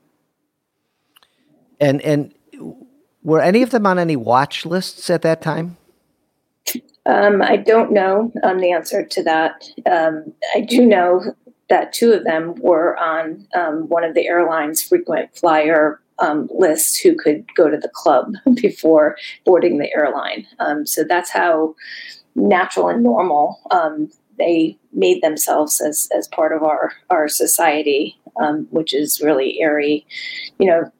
And 1.81 2.01
and 2.01 2.33
were 3.21 3.41
any 3.41 3.61
of 3.63 3.71
them 3.71 3.85
on 3.85 3.99
any 3.99 4.15
watch 4.15 4.65
lists 4.65 5.09
at 5.09 5.23
that 5.23 5.41
time? 5.41 5.75
Um, 7.05 7.41
I 7.41 7.57
don't 7.57 7.91
know 7.91 8.31
um, 8.43 8.59
the 8.59 8.71
answer 8.71 9.05
to 9.05 9.23
that. 9.23 9.65
Um, 9.89 10.33
I 10.55 10.61
do 10.61 10.85
know 10.85 11.35
that 11.69 11.93
two 11.93 12.13
of 12.13 12.23
them 12.23 12.55
were 12.59 12.97
on 12.97 13.47
um, 13.55 13.89
one 13.89 14.03
of 14.03 14.13
the 14.13 14.27
airline's 14.27 14.81
frequent 14.81 15.35
flyer 15.35 15.99
um, 16.19 16.47
lists 16.53 16.97
who 16.97 17.15
could 17.15 17.45
go 17.55 17.69
to 17.69 17.77
the 17.77 17.89
club 17.89 18.33
before 18.55 19.17
boarding 19.45 19.79
the 19.79 19.93
airline. 19.95 20.45
Um, 20.59 20.85
so 20.85 21.03
that's 21.03 21.31
how 21.31 21.75
natural 22.35 22.89
and 22.89 23.03
normal 23.03 23.59
they 24.37 24.77
made 24.91 25.21
themselves 25.21 25.81
as, 25.81 26.07
as 26.15 26.27
part 26.27 26.51
of 26.51 26.63
our, 26.63 26.91
our 27.09 27.27
society 27.27 28.19
um, 28.37 28.67
which 28.71 28.93
is 28.93 29.21
really 29.21 29.59
airy. 29.61 30.05
You 30.59 30.67
know, 30.67 30.91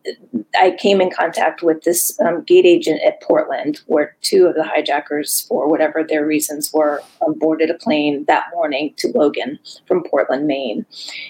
I 0.59 0.71
came 0.71 1.01
in 1.01 1.11
contact 1.11 1.61
with 1.63 1.83
this 1.83 2.19
um, 2.21 2.43
gate 2.43 2.65
agent 2.65 3.01
at 3.05 3.21
Portland, 3.21 3.81
where 3.87 4.15
two 4.21 4.45
of 4.45 4.55
the 4.55 4.63
hijackers, 4.63 5.41
for 5.47 5.67
whatever 5.67 6.03
their 6.03 6.25
reasons 6.25 6.71
were, 6.73 7.01
boarded 7.37 7.69
a 7.69 7.75
plane 7.75 8.25
that 8.25 8.45
morning 8.53 8.93
to 8.97 9.09
Logan 9.09 9.59
from 9.87 10.03
Portland, 10.03 10.47
Maine. 10.47 10.85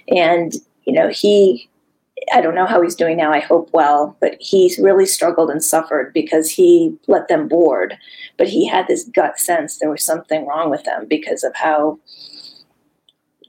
And, 0.10 0.54
you 0.86 0.94
know, 0.94 1.10
he 1.10 1.70
I 2.32 2.42
don't 2.42 2.56
know 2.56 2.66
how 2.66 2.82
he's 2.82 2.96
doing 2.96 3.18
now. 3.18 3.34
I 3.34 3.40
hope 3.40 3.70
well, 3.74 4.16
but 4.20 4.38
he's 4.40 4.78
really 4.78 5.06
struggled 5.06 5.50
and 5.50 5.64
suffered 5.64 6.14
because 6.14 6.50
he 6.50 6.96
let 7.08 7.28
them 7.28 7.48
board. 7.48 7.98
But 8.38 8.48
he 8.48 8.68
had 8.68 8.88
this 8.88 9.04
gut 9.06 9.40
sense 9.40 9.78
there 9.78 9.90
was 9.90 10.06
something 10.06 10.46
wrong 10.46 10.70
with 10.70 10.84
them 10.84 11.06
because 11.08 11.44
of 11.44 11.56
how 11.56 12.00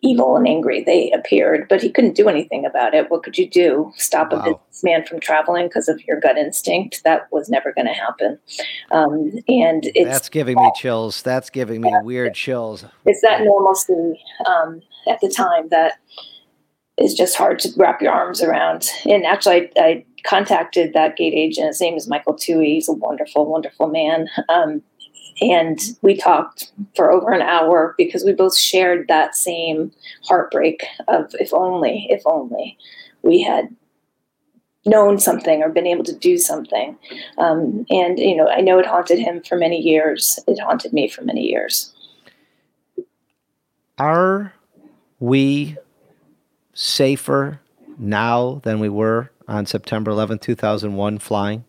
evil 0.05 0.37
and 0.37 0.47
angry 0.47 0.85
they 0.85 1.11
appeared, 1.13 1.67
but 1.69 1.83
he 1.83 1.91
couldn't 1.91 2.15
do 2.15 2.29
anything 2.29 2.65
about 2.65 2.95
it. 2.95 3.11
What 3.11 3.23
could 3.23 3.39
you 3.39 3.49
do? 3.49 3.93
Stop 3.97 4.33
wow. 4.33 4.39
a 4.39 4.43
businessman 4.43 5.07
from 5.07 5.21
traveling 5.21 5.67
because 5.67 5.89
of 5.89 6.01
your 6.07 6.21
gut 6.21 6.37
instinct? 6.37 7.03
That 7.05 7.27
was 7.33 7.49
never 7.49 7.73
going 7.73 7.87
to 7.87 7.93
happen. 7.93 8.39
Um, 8.91 9.33
and 9.49 9.91
that's 10.05 10.29
giving 10.29 10.57
me 10.57 10.71
chills. 10.77 11.23
That's 11.23 11.51
giving 11.51 11.81
me 11.81 11.93
weird 12.03 12.35
chills. 12.35 12.85
It's 13.07 13.23
that 13.23 13.43
normalcy 13.43 14.21
um, 14.47 14.83
at 15.09 15.21
the 15.21 15.29
time 15.29 15.69
that 15.71 15.95
is 16.97 17.15
just 17.15 17.37
hard 17.37 17.59
to 17.61 17.71
wrap 17.77 18.01
your 18.01 18.13
arms 18.13 18.43
around. 18.43 18.89
And 19.07 19.25
actually, 19.25 19.71
I, 19.77 19.81
I 19.81 20.05
contacted 20.25 20.93
that 20.95 21.17
gate 21.17 21.35
agent. 21.35 21.69
His 21.69 21.81
name 21.81 21.95
is 21.95 22.09
Michael 22.09 22.35
Tuohey. 22.35 22.75
He's 22.75 22.89
a 22.89 22.93
wonderful, 22.93 23.47
wonderful 23.47 23.89
man. 23.89 24.29
Um, 24.49 24.83
and 25.41 25.81
we 26.03 26.17
talked 26.17 26.73
for 26.95 27.11
over 27.11 27.33
an 27.33 27.43
hour 27.43 27.95
because 27.99 28.25
we 28.25 28.33
both 28.33 28.57
shared 28.57 29.09
that 29.09 29.35
same 29.35 29.93
heartbreak 30.25 30.85
of 31.09 31.35
if 31.39 31.53
only, 31.53 32.07
if 32.11 32.23
only 32.25 32.79
we 33.23 33.43
had 33.43 33.75
known 34.87 35.19
something 35.19 35.63
or 35.63 35.69
been 35.69 35.87
able 35.87 36.05
to 36.05 36.15
do 36.15 36.37
something. 36.37 36.97
Um, 37.39 37.87
and, 37.91 38.19
you 38.19 38.37
know, 38.37 38.49
I 38.49 38.61
know 38.61 38.79
it 38.79 38.87
haunted 38.87 39.19
him 39.19 39.43
for 39.43 39.57
many 39.57 39.81
years. 39.81 40.39
It 40.47 40.59
haunted 40.61 40.93
me 40.93 41.09
for 41.09 41.23
many 41.23 41.43
years. 41.43 41.93
Are 43.99 44.53
we 45.21 45.77
safer 46.75 47.61
now 47.99 48.61
than 48.65 48.81
we 48.81 48.89
were 48.89 49.31
on 49.49 49.67
September 49.67 50.11
11, 50.11 50.41
2001, 50.41 51.19
flying? 51.19 51.65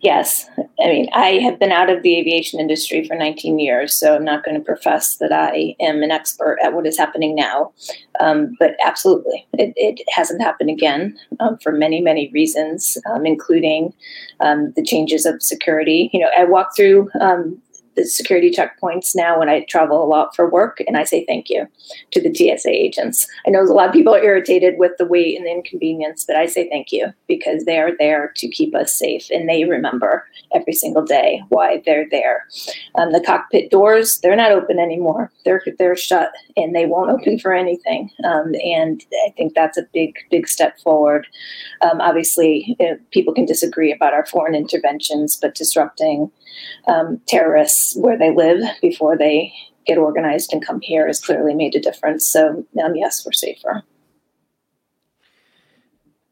Yes. 0.00 0.48
I 0.82 0.88
mean, 0.88 1.08
I 1.12 1.40
have 1.42 1.58
been 1.58 1.72
out 1.72 1.90
of 1.90 2.02
the 2.02 2.18
aviation 2.18 2.58
industry 2.58 3.06
for 3.06 3.14
19 3.14 3.58
years, 3.58 3.96
so 3.96 4.14
I'm 4.14 4.24
not 4.24 4.44
going 4.44 4.56
to 4.56 4.64
profess 4.64 5.16
that 5.16 5.32
I 5.32 5.74
am 5.80 6.02
an 6.02 6.10
expert 6.10 6.58
at 6.62 6.72
what 6.72 6.86
is 6.86 6.96
happening 6.96 7.34
now. 7.34 7.72
Um, 8.18 8.56
but 8.58 8.76
absolutely, 8.84 9.46
it, 9.54 9.72
it, 9.76 10.00
hasn't 10.10 10.42
happened 10.42 10.70
again 10.70 11.16
um, 11.38 11.58
for 11.58 11.72
many, 11.72 12.00
many 12.00 12.30
reasons, 12.32 12.98
um, 13.10 13.26
including 13.26 13.92
um, 14.40 14.72
the 14.74 14.82
changes 14.82 15.26
of 15.26 15.42
security. 15.42 16.10
You 16.12 16.20
know, 16.20 16.30
I 16.36 16.44
walk 16.44 16.74
through 16.74 17.08
um, 17.20 17.60
security 18.04 18.50
checkpoints 18.50 19.10
now 19.14 19.38
when 19.38 19.48
I 19.48 19.64
travel 19.64 20.02
a 20.02 20.06
lot 20.06 20.34
for 20.34 20.48
work, 20.48 20.82
and 20.86 20.96
I 20.96 21.04
say 21.04 21.24
thank 21.26 21.48
you 21.48 21.66
to 22.12 22.20
the 22.20 22.34
TSA 22.34 22.70
agents. 22.70 23.26
I 23.46 23.50
know 23.50 23.62
a 23.62 23.64
lot 23.64 23.88
of 23.88 23.92
people 23.92 24.14
are 24.14 24.22
irritated 24.22 24.78
with 24.78 24.92
the 24.98 25.06
wait 25.06 25.36
and 25.36 25.46
the 25.46 25.50
inconvenience, 25.50 26.24
but 26.26 26.36
I 26.36 26.46
say 26.46 26.68
thank 26.68 26.92
you 26.92 27.12
because 27.26 27.64
they 27.64 27.78
are 27.78 27.92
there 27.98 28.32
to 28.36 28.48
keep 28.48 28.74
us 28.74 28.96
safe, 28.96 29.28
and 29.30 29.48
they 29.48 29.64
remember 29.64 30.26
every 30.54 30.72
single 30.72 31.04
day 31.04 31.42
why 31.48 31.82
they're 31.84 32.08
there. 32.10 32.46
Um, 32.96 33.12
the 33.12 33.20
cockpit 33.20 33.70
doors 33.70 34.18
they're 34.22 34.36
not 34.36 34.52
open 34.52 34.78
anymore; 34.78 35.30
they're 35.44 35.62
they're 35.78 35.96
shut, 35.96 36.32
and 36.56 36.74
they 36.74 36.86
won't 36.86 37.10
open 37.10 37.38
for 37.38 37.52
anything. 37.52 38.10
Um, 38.24 38.54
and 38.64 39.04
I 39.26 39.30
think 39.36 39.54
that's 39.54 39.78
a 39.78 39.86
big 39.92 40.16
big 40.30 40.48
step 40.48 40.78
forward. 40.80 41.26
Um, 41.82 42.00
obviously, 42.00 42.76
you 42.78 42.86
know, 42.86 42.98
people 43.10 43.34
can 43.34 43.44
disagree 43.44 43.92
about 43.92 44.14
our 44.14 44.26
foreign 44.26 44.54
interventions, 44.54 45.38
but 45.40 45.54
disrupting 45.54 46.30
um, 46.86 47.20
terrorists 47.26 47.96
where 47.96 48.18
they 48.18 48.34
live 48.34 48.62
before 48.80 49.16
they 49.16 49.52
get 49.86 49.98
organized 49.98 50.52
and 50.52 50.64
come 50.64 50.80
here 50.80 51.06
has 51.06 51.20
clearly 51.20 51.54
made 51.54 51.74
a 51.74 51.80
difference. 51.80 52.26
So, 52.26 52.66
um, 52.82 52.94
yes, 52.94 53.24
we're 53.24 53.32
safer. 53.32 53.82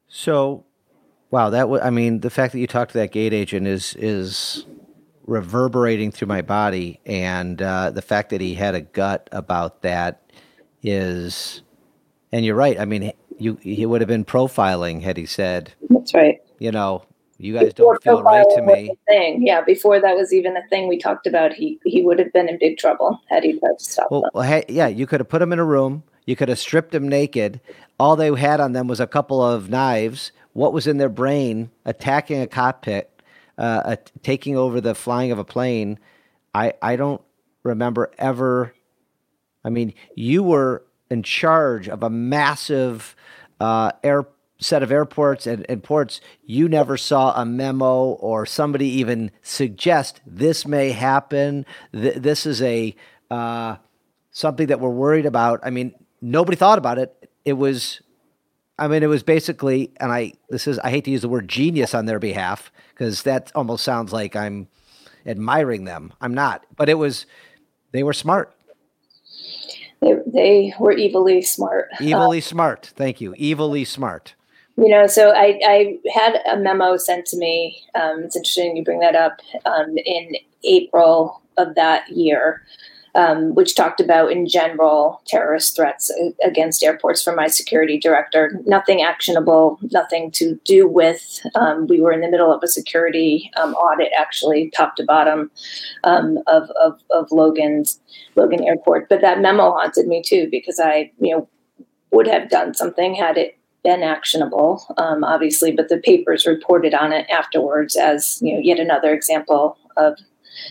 So, 0.08 0.64
wow, 1.30 1.50
that 1.50 1.68
was, 1.68 1.80
I 1.82 1.90
mean, 1.90 2.20
the 2.20 2.30
fact 2.30 2.52
that 2.52 2.58
you 2.58 2.66
talked 2.66 2.92
to 2.92 2.98
that 2.98 3.12
gate 3.12 3.32
agent 3.32 3.66
is, 3.66 3.94
is 3.98 4.66
reverberating 5.26 6.10
through 6.10 6.28
my 6.28 6.42
body. 6.42 7.00
And 7.06 7.60
uh, 7.60 7.90
the 7.90 8.02
fact 8.02 8.30
that 8.30 8.40
he 8.40 8.54
had 8.54 8.74
a 8.74 8.80
gut 8.80 9.28
about 9.32 9.82
that 9.82 10.22
is, 10.82 11.62
and 12.32 12.44
you're 12.44 12.56
right. 12.56 12.78
I 12.78 12.84
mean, 12.84 13.12
you, 13.38 13.58
he 13.62 13.86
would 13.86 14.00
have 14.00 14.08
been 14.08 14.24
profiling 14.24 15.02
had 15.02 15.16
he 15.16 15.26
said, 15.26 15.74
That's 15.88 16.14
right. 16.14 16.40
You 16.58 16.72
know, 16.72 17.04
you 17.38 17.54
guys 17.54 17.72
before 17.72 17.94
don't 17.94 18.02
feel 18.02 18.22
right 18.22 18.46
to 18.56 18.62
me. 18.62 18.90
Thing, 19.06 19.46
yeah. 19.46 19.62
Before 19.62 20.00
that 20.00 20.16
was 20.16 20.32
even 20.32 20.56
a 20.56 20.66
thing 20.68 20.88
we 20.88 20.98
talked 20.98 21.26
about, 21.26 21.52
he 21.52 21.78
he 21.84 22.02
would 22.02 22.18
have 22.18 22.32
been 22.32 22.48
in 22.48 22.58
big 22.58 22.78
trouble 22.78 23.20
had 23.28 23.44
he 23.44 23.58
tried 23.58 23.78
to 23.78 23.84
stop 23.84 24.10
well, 24.10 24.22
them. 24.22 24.30
Well, 24.34 24.44
hey, 24.44 24.64
yeah, 24.68 24.88
you 24.88 25.06
could 25.06 25.20
have 25.20 25.28
put 25.28 25.40
him 25.40 25.52
in 25.52 25.60
a 25.60 25.64
room. 25.64 26.02
You 26.26 26.34
could 26.34 26.48
have 26.48 26.58
stripped 26.58 26.94
him 26.94 27.08
naked. 27.08 27.60
All 27.98 28.16
they 28.16 28.34
had 28.34 28.60
on 28.60 28.72
them 28.72 28.88
was 28.88 29.00
a 29.00 29.06
couple 29.06 29.40
of 29.42 29.70
knives. 29.70 30.32
What 30.52 30.72
was 30.72 30.86
in 30.86 30.98
their 30.98 31.08
brain? 31.08 31.70
Attacking 31.84 32.40
a 32.40 32.48
cockpit, 32.48 33.22
uh, 33.56 33.82
uh, 33.84 33.96
taking 34.22 34.56
over 34.56 34.80
the 34.80 34.94
flying 34.94 35.30
of 35.30 35.38
a 35.38 35.44
plane. 35.44 35.98
I 36.54 36.72
I 36.82 36.96
don't 36.96 37.22
remember 37.62 38.10
ever. 38.18 38.74
I 39.64 39.70
mean, 39.70 39.94
you 40.16 40.42
were 40.42 40.84
in 41.08 41.22
charge 41.22 41.88
of 41.88 42.02
a 42.02 42.10
massive 42.10 43.14
uh, 43.60 43.92
air 44.02 44.26
set 44.60 44.82
of 44.82 44.90
airports 44.90 45.46
and, 45.46 45.64
and 45.68 45.82
ports, 45.82 46.20
you 46.44 46.68
never 46.68 46.96
saw 46.96 47.40
a 47.40 47.44
memo 47.44 48.04
or 48.04 48.44
somebody 48.44 48.86
even 48.86 49.30
suggest 49.42 50.20
this 50.26 50.66
may 50.66 50.90
happen. 50.90 51.64
Th- 51.92 52.16
this 52.16 52.44
is 52.44 52.60
a 52.62 52.94
uh, 53.30 53.76
something 54.32 54.66
that 54.66 54.80
we're 54.80 54.90
worried 54.90 55.26
about. 55.26 55.60
I 55.62 55.70
mean, 55.70 55.94
nobody 56.20 56.56
thought 56.56 56.78
about 56.78 56.98
it. 56.98 57.30
It 57.44 57.52
was, 57.54 58.00
I 58.78 58.88
mean, 58.88 59.02
it 59.02 59.08
was 59.08 59.22
basically, 59.22 59.92
and 60.00 60.10
I 60.10 60.32
this 60.48 60.66
is 60.66 60.78
I 60.80 60.90
hate 60.90 61.04
to 61.04 61.10
use 61.10 61.22
the 61.22 61.28
word 61.28 61.48
genius 61.48 61.94
on 61.94 62.06
their 62.06 62.18
behalf 62.18 62.72
because 62.90 63.22
that 63.22 63.52
almost 63.54 63.84
sounds 63.84 64.12
like 64.12 64.34
I'm 64.34 64.68
admiring 65.24 65.84
them. 65.84 66.12
I'm 66.20 66.34
not, 66.34 66.66
but 66.76 66.88
it 66.88 66.94
was 66.94 67.26
they 67.92 68.02
were 68.02 68.12
smart. 68.12 68.54
They, 70.00 70.14
they 70.26 70.74
were 70.78 70.92
evilly 70.92 71.42
smart. 71.42 71.88
Evilly 72.00 72.38
uh, 72.38 72.42
smart. 72.42 72.92
Thank 72.94 73.20
you. 73.20 73.34
Evilly 73.36 73.84
smart 73.84 74.34
you 74.78 74.88
know, 74.88 75.06
so 75.06 75.30
I, 75.30 75.58
I 75.66 75.98
had 76.12 76.40
a 76.50 76.56
memo 76.56 76.96
sent 76.96 77.26
to 77.26 77.36
me. 77.36 77.82
Um, 77.94 78.22
it's 78.24 78.36
interesting 78.36 78.76
you 78.76 78.84
bring 78.84 79.00
that 79.00 79.16
up. 79.16 79.40
Um, 79.66 79.96
in 79.98 80.36
April 80.64 81.42
of 81.56 81.74
that 81.74 82.08
year 82.08 82.62
um, 83.18 83.54
which 83.54 83.74
talked 83.74 84.00
about, 84.00 84.30
in 84.30 84.46
general, 84.46 85.20
terrorist 85.26 85.74
threats 85.74 86.12
against 86.44 86.84
airports 86.84 87.22
from 87.22 87.34
my 87.34 87.48
security 87.48 87.98
director. 87.98 88.52
Nothing 88.64 89.02
actionable, 89.02 89.78
nothing 89.90 90.30
to 90.32 90.60
do 90.64 90.86
with. 90.86 91.40
Um, 91.56 91.88
we 91.88 92.00
were 92.00 92.12
in 92.12 92.20
the 92.20 92.30
middle 92.30 92.52
of 92.52 92.62
a 92.62 92.68
security 92.68 93.50
um, 93.56 93.74
audit, 93.74 94.12
actually, 94.16 94.70
top 94.70 94.94
to 94.96 95.04
bottom, 95.04 95.50
um, 96.04 96.38
of, 96.46 96.70
of, 96.80 97.00
of 97.10 97.30
Logan's 97.32 98.00
Logan 98.36 98.62
Airport. 98.62 99.08
But 99.08 99.20
that 99.22 99.40
memo 99.40 99.72
haunted 99.72 100.06
me 100.06 100.22
too 100.22 100.48
because 100.48 100.78
I, 100.78 101.10
you 101.18 101.36
know, 101.36 101.48
would 102.12 102.28
have 102.28 102.48
done 102.48 102.72
something 102.72 103.14
had 103.14 103.36
it 103.36 103.57
been 103.84 104.02
actionable, 104.02 104.84
um, 104.96 105.24
obviously, 105.24 105.72
but 105.72 105.88
the 105.88 105.98
papers 105.98 106.46
reported 106.46 106.94
on 106.94 107.12
it 107.12 107.28
afterwards 107.30 107.96
as 107.96 108.40
you 108.42 108.54
know 108.54 108.60
yet 108.60 108.80
another 108.80 109.12
example 109.12 109.76
of 109.96 110.18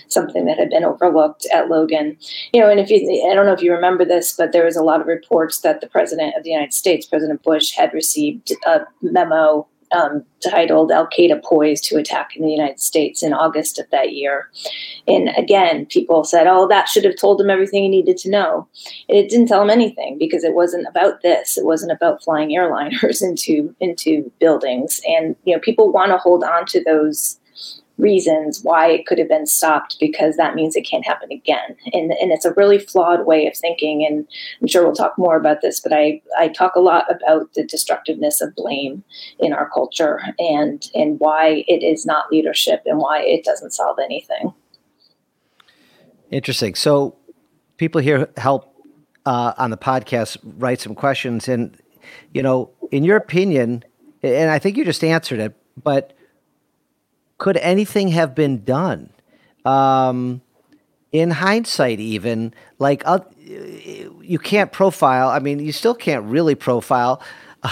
something 0.07 0.45
that 0.45 0.57
had 0.57 0.69
been 0.69 0.83
overlooked 0.83 1.45
at 1.53 1.69
Logan. 1.69 2.17
You 2.53 2.61
know, 2.61 2.69
and 2.69 2.79
if 2.79 2.89
you, 2.89 2.97
I 3.29 3.33
don't 3.33 3.45
know 3.45 3.53
if 3.53 3.61
you 3.61 3.71
remember 3.71 4.05
this, 4.05 4.33
but 4.33 4.51
there 4.51 4.65
was 4.65 4.75
a 4.75 4.83
lot 4.83 5.01
of 5.01 5.07
reports 5.07 5.61
that 5.61 5.81
the 5.81 5.87
president 5.87 6.35
of 6.35 6.43
the 6.43 6.49
United 6.49 6.73
States, 6.73 7.05
President 7.05 7.43
Bush, 7.43 7.71
had 7.71 7.93
received 7.93 8.51
a 8.65 8.81
memo 9.01 9.67
um, 9.91 10.23
titled 10.47 10.91
Al 10.91 11.07
Qaeda 11.07 11.43
Poised 11.43 11.83
to 11.85 11.97
Attack 11.97 12.35
in 12.35 12.43
the 12.43 12.51
United 12.51 12.79
States 12.79 13.23
in 13.23 13.33
August 13.33 13.79
of 13.79 13.89
that 13.91 14.13
year. 14.13 14.49
And 15.07 15.29
again, 15.37 15.85
people 15.85 16.23
said, 16.23 16.47
oh, 16.47 16.67
that 16.67 16.87
should 16.87 17.05
have 17.05 17.15
told 17.15 17.39
him 17.39 17.49
everything 17.49 17.83
he 17.83 17.89
needed 17.89 18.17
to 18.17 18.29
know. 18.29 18.67
And 19.07 19.17
it 19.17 19.29
didn't 19.29 19.47
tell 19.47 19.61
him 19.61 19.69
anything 19.69 20.17
because 20.17 20.43
it 20.43 20.53
wasn't 20.53 20.87
about 20.87 21.21
this. 21.21 21.57
It 21.57 21.65
wasn't 21.65 21.91
about 21.91 22.23
flying 22.23 22.49
airliners 22.57 23.21
into, 23.21 23.75
into 23.79 24.31
buildings. 24.39 25.01
And, 25.07 25.35
you 25.45 25.53
know, 25.53 25.59
people 25.59 25.91
want 25.91 26.11
to 26.11 26.17
hold 26.17 26.43
on 26.43 26.65
to 26.67 26.83
those 26.83 27.39
reasons 27.97 28.61
why 28.63 28.89
it 28.89 29.05
could 29.05 29.17
have 29.17 29.27
been 29.27 29.47
stopped 29.47 29.97
because 29.99 30.37
that 30.37 30.55
means 30.55 30.75
it 30.75 30.83
can't 30.83 31.05
happen 31.05 31.31
again. 31.31 31.75
And, 31.93 32.11
and 32.11 32.31
it's 32.31 32.45
a 32.45 32.53
really 32.53 32.77
flawed 32.77 33.25
way 33.25 33.47
of 33.47 33.57
thinking. 33.57 34.05
And 34.05 34.27
I'm 34.61 34.67
sure 34.67 34.83
we'll 34.83 34.93
talk 34.93 35.17
more 35.17 35.35
about 35.35 35.61
this, 35.61 35.79
but 35.79 35.93
I, 35.93 36.21
I 36.37 36.49
talk 36.49 36.75
a 36.75 36.79
lot 36.79 37.05
about 37.09 37.53
the 37.53 37.63
destructiveness 37.63 38.39
of 38.41 38.55
blame 38.55 39.03
in 39.39 39.53
our 39.53 39.69
culture 39.69 40.21
and, 40.37 40.85
and 40.93 41.19
why 41.19 41.63
it 41.67 41.83
is 41.83 42.05
not 42.05 42.31
leadership 42.31 42.83
and 42.85 42.99
why 42.99 43.21
it 43.21 43.43
doesn't 43.43 43.71
solve 43.71 43.97
anything. 44.03 44.53
Interesting. 46.29 46.75
So 46.75 47.15
people 47.77 48.01
here 48.01 48.29
help 48.37 48.73
uh, 49.25 49.53
on 49.57 49.71
the 49.71 49.77
podcast 49.77 50.37
write 50.43 50.81
some 50.81 50.95
questions. 50.95 51.47
And, 51.47 51.77
you 52.33 52.43
know, 52.43 52.71
in 52.91 53.03
your 53.03 53.17
opinion, 53.17 53.83
and 54.21 54.49
I 54.49 54.59
think 54.59 54.77
you 54.77 54.85
just 54.85 55.03
answered 55.03 55.39
it, 55.39 55.55
but 55.81 56.16
could 57.37 57.57
anything 57.57 58.09
have 58.09 58.33
been 58.35 58.63
done? 58.63 59.09
Um, 59.65 60.41
in 61.11 61.31
hindsight, 61.31 61.99
even 61.99 62.53
like 62.79 63.03
uh, 63.05 63.19
you 63.39 64.39
can't 64.39 64.71
profile. 64.71 65.29
I 65.29 65.39
mean, 65.39 65.59
you 65.59 65.71
still 65.71 65.95
can't 65.95 66.25
really 66.25 66.55
profile. 66.55 67.21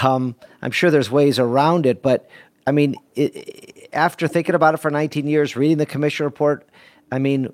Um, 0.03 0.35
I'm 0.61 0.71
sure 0.71 0.89
there's 0.89 1.11
ways 1.11 1.37
around 1.37 1.85
it, 1.85 2.01
but 2.01 2.29
I 2.65 2.71
mean, 2.71 2.95
it, 3.15 3.89
after 3.93 4.27
thinking 4.27 4.55
about 4.55 4.73
it 4.73 4.77
for 4.77 4.89
19 4.89 5.27
years, 5.27 5.55
reading 5.55 5.77
the 5.77 5.85
commission 5.85 6.25
report, 6.25 6.67
I 7.11 7.19
mean, 7.19 7.53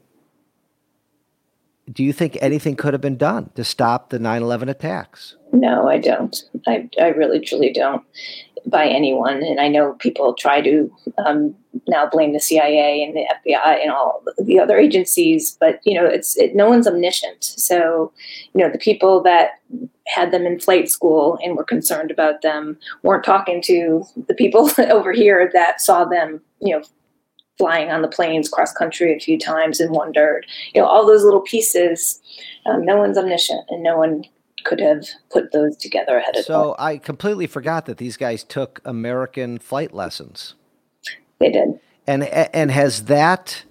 do 1.91 2.03
you 2.03 2.13
think 2.13 2.37
anything 2.41 2.75
could 2.75 2.93
have 2.93 3.01
been 3.01 3.17
done 3.17 3.51
to 3.55 3.63
stop 3.63 4.09
the 4.09 4.19
9/11 4.19 4.69
attacks? 4.69 5.35
No, 5.51 5.87
I 5.87 5.97
don't. 5.97 6.43
I, 6.67 6.89
I 6.99 7.07
really 7.07 7.39
truly 7.39 7.73
don't 7.73 8.03
by 8.65 8.87
anyone. 8.87 9.43
And 9.43 9.59
I 9.59 9.67
know 9.67 9.93
people 9.93 10.33
try 10.33 10.61
to 10.61 10.91
um, 11.25 11.55
now 11.87 12.07
blame 12.07 12.33
the 12.33 12.39
CIA 12.39 13.03
and 13.03 13.15
the 13.15 13.25
FBI 13.51 13.81
and 13.81 13.91
all 13.91 14.23
the 14.37 14.59
other 14.59 14.77
agencies, 14.77 15.57
but 15.59 15.79
you 15.83 15.93
know, 15.93 16.05
it's 16.05 16.37
it, 16.37 16.55
no 16.55 16.69
one's 16.69 16.87
omniscient. 16.87 17.43
So, 17.43 18.11
you 18.53 18.63
know, 18.63 18.71
the 18.71 18.77
people 18.77 19.21
that 19.23 19.51
had 20.07 20.31
them 20.31 20.45
in 20.45 20.59
flight 20.59 20.89
school 20.89 21.39
and 21.43 21.55
were 21.55 21.63
concerned 21.63 22.11
about 22.11 22.41
them 22.41 22.77
weren't 23.03 23.23
talking 23.23 23.61
to 23.63 24.03
the 24.27 24.35
people 24.35 24.69
over 24.89 25.11
here 25.11 25.49
that 25.53 25.81
saw 25.81 26.05
them, 26.05 26.41
you 26.59 26.77
know, 26.77 26.83
flying 27.61 27.91
on 27.91 28.01
the 28.01 28.07
planes 28.07 28.49
cross 28.49 28.73
country 28.73 29.15
a 29.15 29.19
few 29.19 29.37
times 29.37 29.79
and 29.79 29.91
wondered, 29.91 30.47
you 30.73 30.81
know, 30.81 30.87
all 30.87 31.05
those 31.05 31.23
little 31.23 31.41
pieces. 31.41 32.19
Um, 32.65 32.83
no 32.83 32.97
one's 32.97 33.19
omniscient, 33.19 33.61
and 33.69 33.83
no 33.83 33.97
one 33.97 34.23
could 34.63 34.79
have 34.79 35.05
put 35.29 35.51
those 35.51 35.77
together 35.77 36.17
ahead 36.17 36.35
of 36.35 36.45
time. 36.47 36.55
So 36.55 36.75
I 36.79 36.97
completely 36.97 37.45
forgot 37.45 37.85
that 37.85 37.97
these 37.97 38.17
guys 38.17 38.43
took 38.43 38.81
American 38.83 39.59
flight 39.59 39.93
lessons. 39.93 40.55
They 41.39 41.51
did. 41.51 41.79
And 42.07 42.23
and 42.23 42.71
has 42.71 43.05
that 43.05 43.63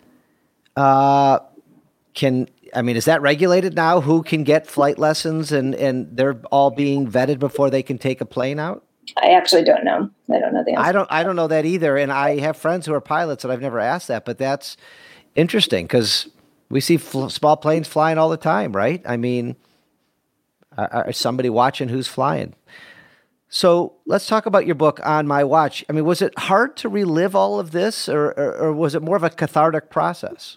uh, 0.77 1.41
can 2.15 2.49
I 2.73 2.83
mean 2.83 2.95
is 2.95 3.07
that 3.07 3.23
regulated 3.23 3.75
now? 3.75 4.01
Who 4.01 4.23
can 4.23 4.45
get 4.45 4.69
flight 4.69 5.01
lessons 5.01 5.51
and 5.51 5.75
and 5.75 6.17
they're 6.17 6.41
all 6.53 6.71
being 6.71 7.11
vetted 7.11 7.41
before 7.41 7.71
they 7.71 7.83
can 7.83 7.99
take 7.99 8.21
a 8.21 8.25
plane 8.27 8.61
out? 8.61 8.85
I 9.21 9.31
actually 9.31 9.65
don't 9.65 9.85
know. 9.85 10.11
I 10.33 10.39
don't 10.39 10.53
know 10.53 10.63
the 10.65 10.73
answer. 10.73 10.83
I 10.83 10.93
don't. 10.93 11.09
I 11.11 11.23
don't 11.23 11.37
know 11.37 11.49
that 11.49 11.65
either. 11.65 11.97
And 11.97 12.13
I 12.13 12.39
have 12.39 12.57
friends 12.57 12.87
who 12.87 12.95
are 12.95 13.01
pilots, 13.01 13.45
and 13.45 13.53
I've 13.53 13.61
never 13.61 13.79
asked 13.79 14.09
that. 14.09 14.25
But 14.25 14.39
that's 14.39 14.77
interesting 15.35 15.85
because 15.87 16.29
we 16.69 16.81
see 16.81 16.97
fl- 16.97 17.29
small 17.29 17.57
planes 17.57 17.89
flying 17.89 18.19
all 18.19 18.29
the 18.29 18.37
time, 18.37 18.73
right? 18.73 19.03
I 19.05 19.17
mean, 19.17 19.57
or 20.79 21.13
somebody 21.13 21.51
watching 21.51 21.89
who's 21.89 22.09
flying. 22.09 22.55
So 23.49 23.95
let's 24.07 24.29
talk 24.29 24.47
about 24.47 24.65
your 24.65 24.77
book 24.77 25.01
on 25.05 25.27
my 25.27 25.43
watch. 25.43 25.85
I 25.89 25.93
mean, 25.93 26.05
was 26.05 26.23
it 26.23 26.39
hard 26.39 26.77
to 26.79 26.89
relive 26.89 27.35
all 27.35 27.59
of 27.59 27.73
this, 27.73 28.09
or, 28.09 28.27
or, 28.27 28.57
or 28.57 28.73
was 28.73 28.95
it 28.95 29.03
more 29.03 29.17
of 29.17 29.25
a 29.25 29.31
cathartic 29.31 29.91
process? 29.91 30.57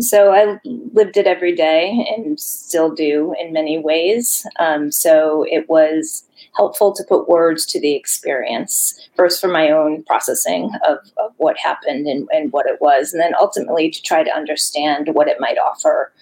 So 0.00 0.32
I 0.32 0.58
lived 0.64 1.16
it 1.16 1.26
every 1.26 1.54
day 1.54 2.04
and 2.14 2.38
still 2.38 2.92
do 2.92 3.34
in 3.40 3.52
many 3.52 3.78
ways. 3.78 4.44
Um, 4.58 4.90
so 4.90 5.46
it 5.48 5.68
was 5.68 6.24
helpful 6.54 6.92
to 6.94 7.04
put 7.08 7.28
words 7.28 7.66
to 7.66 7.80
the 7.80 7.94
experience, 7.94 9.08
first 9.14 9.40
for 9.40 9.48
my 9.48 9.70
own 9.70 10.02
processing 10.04 10.70
of, 10.86 10.98
of 11.16 11.32
what 11.36 11.56
happened 11.58 12.06
and, 12.06 12.28
and 12.32 12.52
what 12.52 12.66
it 12.66 12.80
was, 12.80 13.12
and 13.12 13.20
then 13.20 13.32
ultimately 13.40 13.90
to 13.90 14.02
try 14.02 14.22
to 14.22 14.34
understand 14.34 15.10
what 15.12 15.28
it 15.28 15.40
might 15.40 15.58
offer 15.58 16.12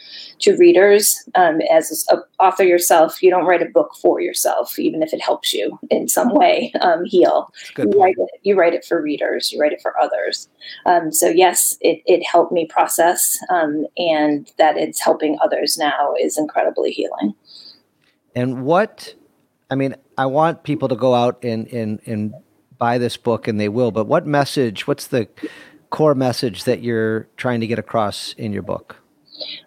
to 0.40 0.57
readers. 0.57 1.22
Um, 1.35 1.61
as 1.70 2.07
an 2.11 2.20
author 2.40 2.64
yourself, 2.64 3.22
you 3.22 3.31
don't 3.31 3.46
write 3.46 3.62
a 3.62 3.66
book 3.66 3.92
for 4.00 4.20
yourself, 4.20 4.79
even 4.79 5.03
if 5.03 5.12
it 5.12 5.22
helps 5.22 5.53
you 5.53 5.79
in 5.90 6.09
some 6.09 6.35
way 6.35 6.72
um, 6.81 7.05
heal. 7.05 7.53
You 7.77 7.90
write, 8.00 8.16
it, 8.18 8.40
you 8.42 8.57
write 8.57 8.74
it 8.74 8.85
for 8.85 9.00
readers, 9.00 9.53
you 9.53 9.61
write 9.61 9.72
it 9.72 9.83
for 9.83 9.98
others. 10.00 10.48
Um, 10.87 11.12
so, 11.12 11.29
yes, 11.29 11.77
it, 11.81 12.03
it 12.07 12.27
helped 12.27 12.53
me 12.53 12.66
process, 12.66 13.38
um, 13.50 13.87
and 13.96 14.50
that 14.59 14.77
it's 14.77 15.00
helping 15.00 15.38
others 15.42 15.77
now 15.79 16.14
is 16.20 16.37
incredibly 16.38 16.90
healing. 16.90 17.35
And 18.35 18.64
what 18.64 19.14
I 19.70 19.77
mean, 19.77 19.94
I 20.16 20.27
want 20.27 20.62
people 20.62 20.88
to 20.88 20.96
go 20.96 21.14
out 21.14 21.44
and, 21.44 21.66
and, 21.68 22.00
and 22.07 22.35
buy 22.79 22.98
this 22.98 23.16
book, 23.16 23.48
and 23.48 23.59
they 23.59 23.68
will. 23.68 23.90
But 23.90 24.07
what 24.07 24.27
message? 24.27 24.87
What's 24.87 25.07
the 25.07 25.29
core 25.90 26.14
message 26.14 26.64
that 26.64 26.83
you're 26.83 27.29
trying 27.37 27.61
to 27.61 27.66
get 27.66 27.79
across 27.79 28.33
in 28.35 28.53
your 28.53 28.62
book? 28.62 28.96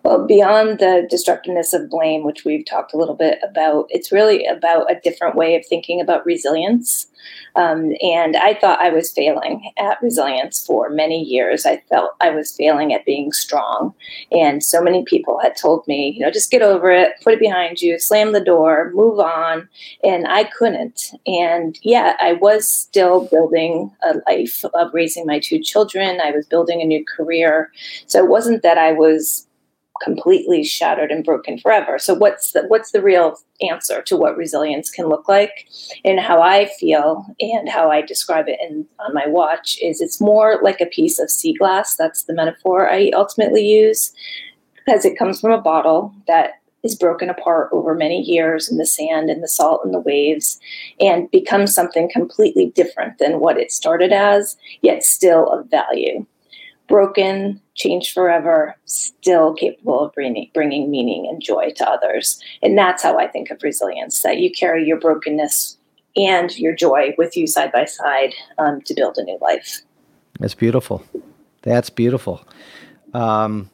Well, 0.03 0.25
beyond 0.25 0.79
the 0.79 1.05
destructiveness 1.09 1.73
of 1.73 1.89
blame, 1.89 2.23
which 2.23 2.45
we've 2.45 2.65
talked 2.65 2.93
a 2.93 2.97
little 2.97 3.15
bit 3.15 3.39
about, 3.43 3.87
it's 3.89 4.11
really 4.11 4.45
about 4.45 4.89
a 4.89 4.99
different 5.03 5.35
way 5.35 5.55
of 5.55 5.65
thinking 5.65 5.99
about 5.99 6.25
resilience. 6.25 7.07
Um, 7.55 7.91
and 8.01 8.37
I 8.37 8.53
thought 8.53 8.79
I 8.79 8.89
was 8.89 9.11
failing 9.11 9.71
at 9.77 10.01
resilience 10.01 10.65
for 10.65 10.89
many 10.89 11.21
years. 11.21 11.65
I 11.65 11.83
felt 11.89 12.11
I 12.21 12.29
was 12.29 12.55
failing 12.55 12.93
at 12.93 13.05
being 13.05 13.31
strong. 13.33 13.93
And 14.31 14.63
so 14.63 14.81
many 14.81 15.03
people 15.03 15.39
had 15.41 15.57
told 15.57 15.85
me, 15.87 16.13
you 16.15 16.21
know, 16.21 16.31
just 16.31 16.51
get 16.51 16.61
over 16.61 16.89
it, 16.91 17.13
put 17.21 17.33
it 17.33 17.39
behind 17.39 17.81
you, 17.81 17.99
slam 17.99 18.31
the 18.31 18.39
door, 18.39 18.91
move 18.93 19.19
on. 19.19 19.67
And 20.03 20.27
I 20.27 20.45
couldn't. 20.45 21.11
And 21.25 21.77
yeah, 21.81 22.15
I 22.21 22.33
was 22.33 22.69
still 22.69 23.27
building 23.27 23.91
a 24.03 24.15
life 24.29 24.63
of 24.73 24.93
raising 24.93 25.25
my 25.25 25.39
two 25.39 25.59
children. 25.59 26.21
I 26.21 26.31
was 26.31 26.45
building 26.45 26.81
a 26.81 26.85
new 26.85 27.03
career. 27.03 27.71
So 28.05 28.23
it 28.23 28.29
wasn't 28.29 28.63
that 28.63 28.77
I 28.77 28.93
was 28.93 29.47
completely 30.01 30.63
shattered 30.63 31.11
and 31.11 31.23
broken 31.23 31.57
forever. 31.57 31.99
So 31.99 32.13
what's 32.13 32.51
the 32.51 32.63
what's 32.67 32.91
the 32.91 33.01
real 33.01 33.37
answer 33.61 34.01
to 34.03 34.17
what 34.17 34.37
resilience 34.37 34.89
can 34.89 35.07
look 35.07 35.27
like? 35.27 35.67
And 36.03 36.19
how 36.19 36.41
I 36.41 36.65
feel 36.79 37.25
and 37.39 37.69
how 37.69 37.91
I 37.91 38.01
describe 38.01 38.47
it 38.47 38.59
in 38.61 38.85
on 38.99 39.13
my 39.13 39.27
watch 39.27 39.77
is 39.81 40.01
it's 40.01 40.21
more 40.21 40.59
like 40.61 40.81
a 40.81 40.85
piece 40.85 41.19
of 41.19 41.29
sea 41.29 41.53
glass. 41.53 41.95
That's 41.95 42.23
the 42.23 42.33
metaphor 42.33 42.89
I 42.89 43.11
ultimately 43.13 43.67
use 43.67 44.13
because 44.75 45.05
it 45.05 45.17
comes 45.17 45.39
from 45.39 45.51
a 45.51 45.61
bottle 45.61 46.13
that 46.27 46.61
is 46.83 46.95
broken 46.95 47.29
apart 47.29 47.69
over 47.73 47.95
many 47.95 48.21
years 48.21 48.71
in 48.71 48.77
the 48.77 48.85
sand 48.85 49.29
and 49.29 49.43
the 49.43 49.47
salt 49.47 49.81
and 49.83 49.93
the 49.93 49.99
waves 49.99 50.59
and 50.99 51.29
becomes 51.31 51.73
something 51.73 52.09
completely 52.09 52.67
different 52.75 53.17
than 53.17 53.39
what 53.39 53.57
it 53.57 53.71
started 53.71 54.13
as, 54.13 54.55
yet 54.81 55.03
still 55.03 55.51
of 55.51 55.69
value 55.69 56.25
broken, 56.87 57.61
changed 57.77 58.13
forever, 58.13 58.75
still 58.85 59.53
capable 59.53 60.01
of 60.01 60.13
bringing, 60.13 60.49
bringing 60.53 60.91
meaning 60.91 61.27
and 61.29 61.41
joy 61.41 61.71
to 61.77 61.89
others. 61.89 62.41
And 62.61 62.77
that's 62.77 63.03
how 63.03 63.17
I 63.17 63.27
think 63.27 63.49
of 63.49 63.63
resilience 63.63 64.21
that 64.23 64.37
you 64.37 64.51
carry 64.51 64.85
your 64.85 64.99
brokenness 64.99 65.77
and 66.17 66.57
your 66.57 66.75
joy 66.75 67.13
with 67.17 67.37
you 67.37 67.47
side 67.47 67.71
by 67.71 67.85
side 67.85 68.33
um, 68.57 68.81
to 68.81 68.93
build 68.93 69.17
a 69.17 69.23
new 69.23 69.37
life. 69.39 69.81
That's 70.39 70.55
beautiful. 70.55 71.03
That's 71.61 71.89
beautiful. 71.89 72.45
Um, 73.13 73.69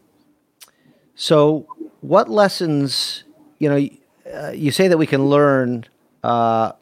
so, 1.15 1.67
what 2.01 2.29
lessons, 2.29 3.23
you 3.59 3.69
know, 3.69 3.89
uh, 4.33 4.51
you 4.51 4.71
say 4.71 4.87
that 4.87 4.97
we 4.97 5.07
can 5.07 5.27
learn 5.27 5.85
uh, 6.23 6.73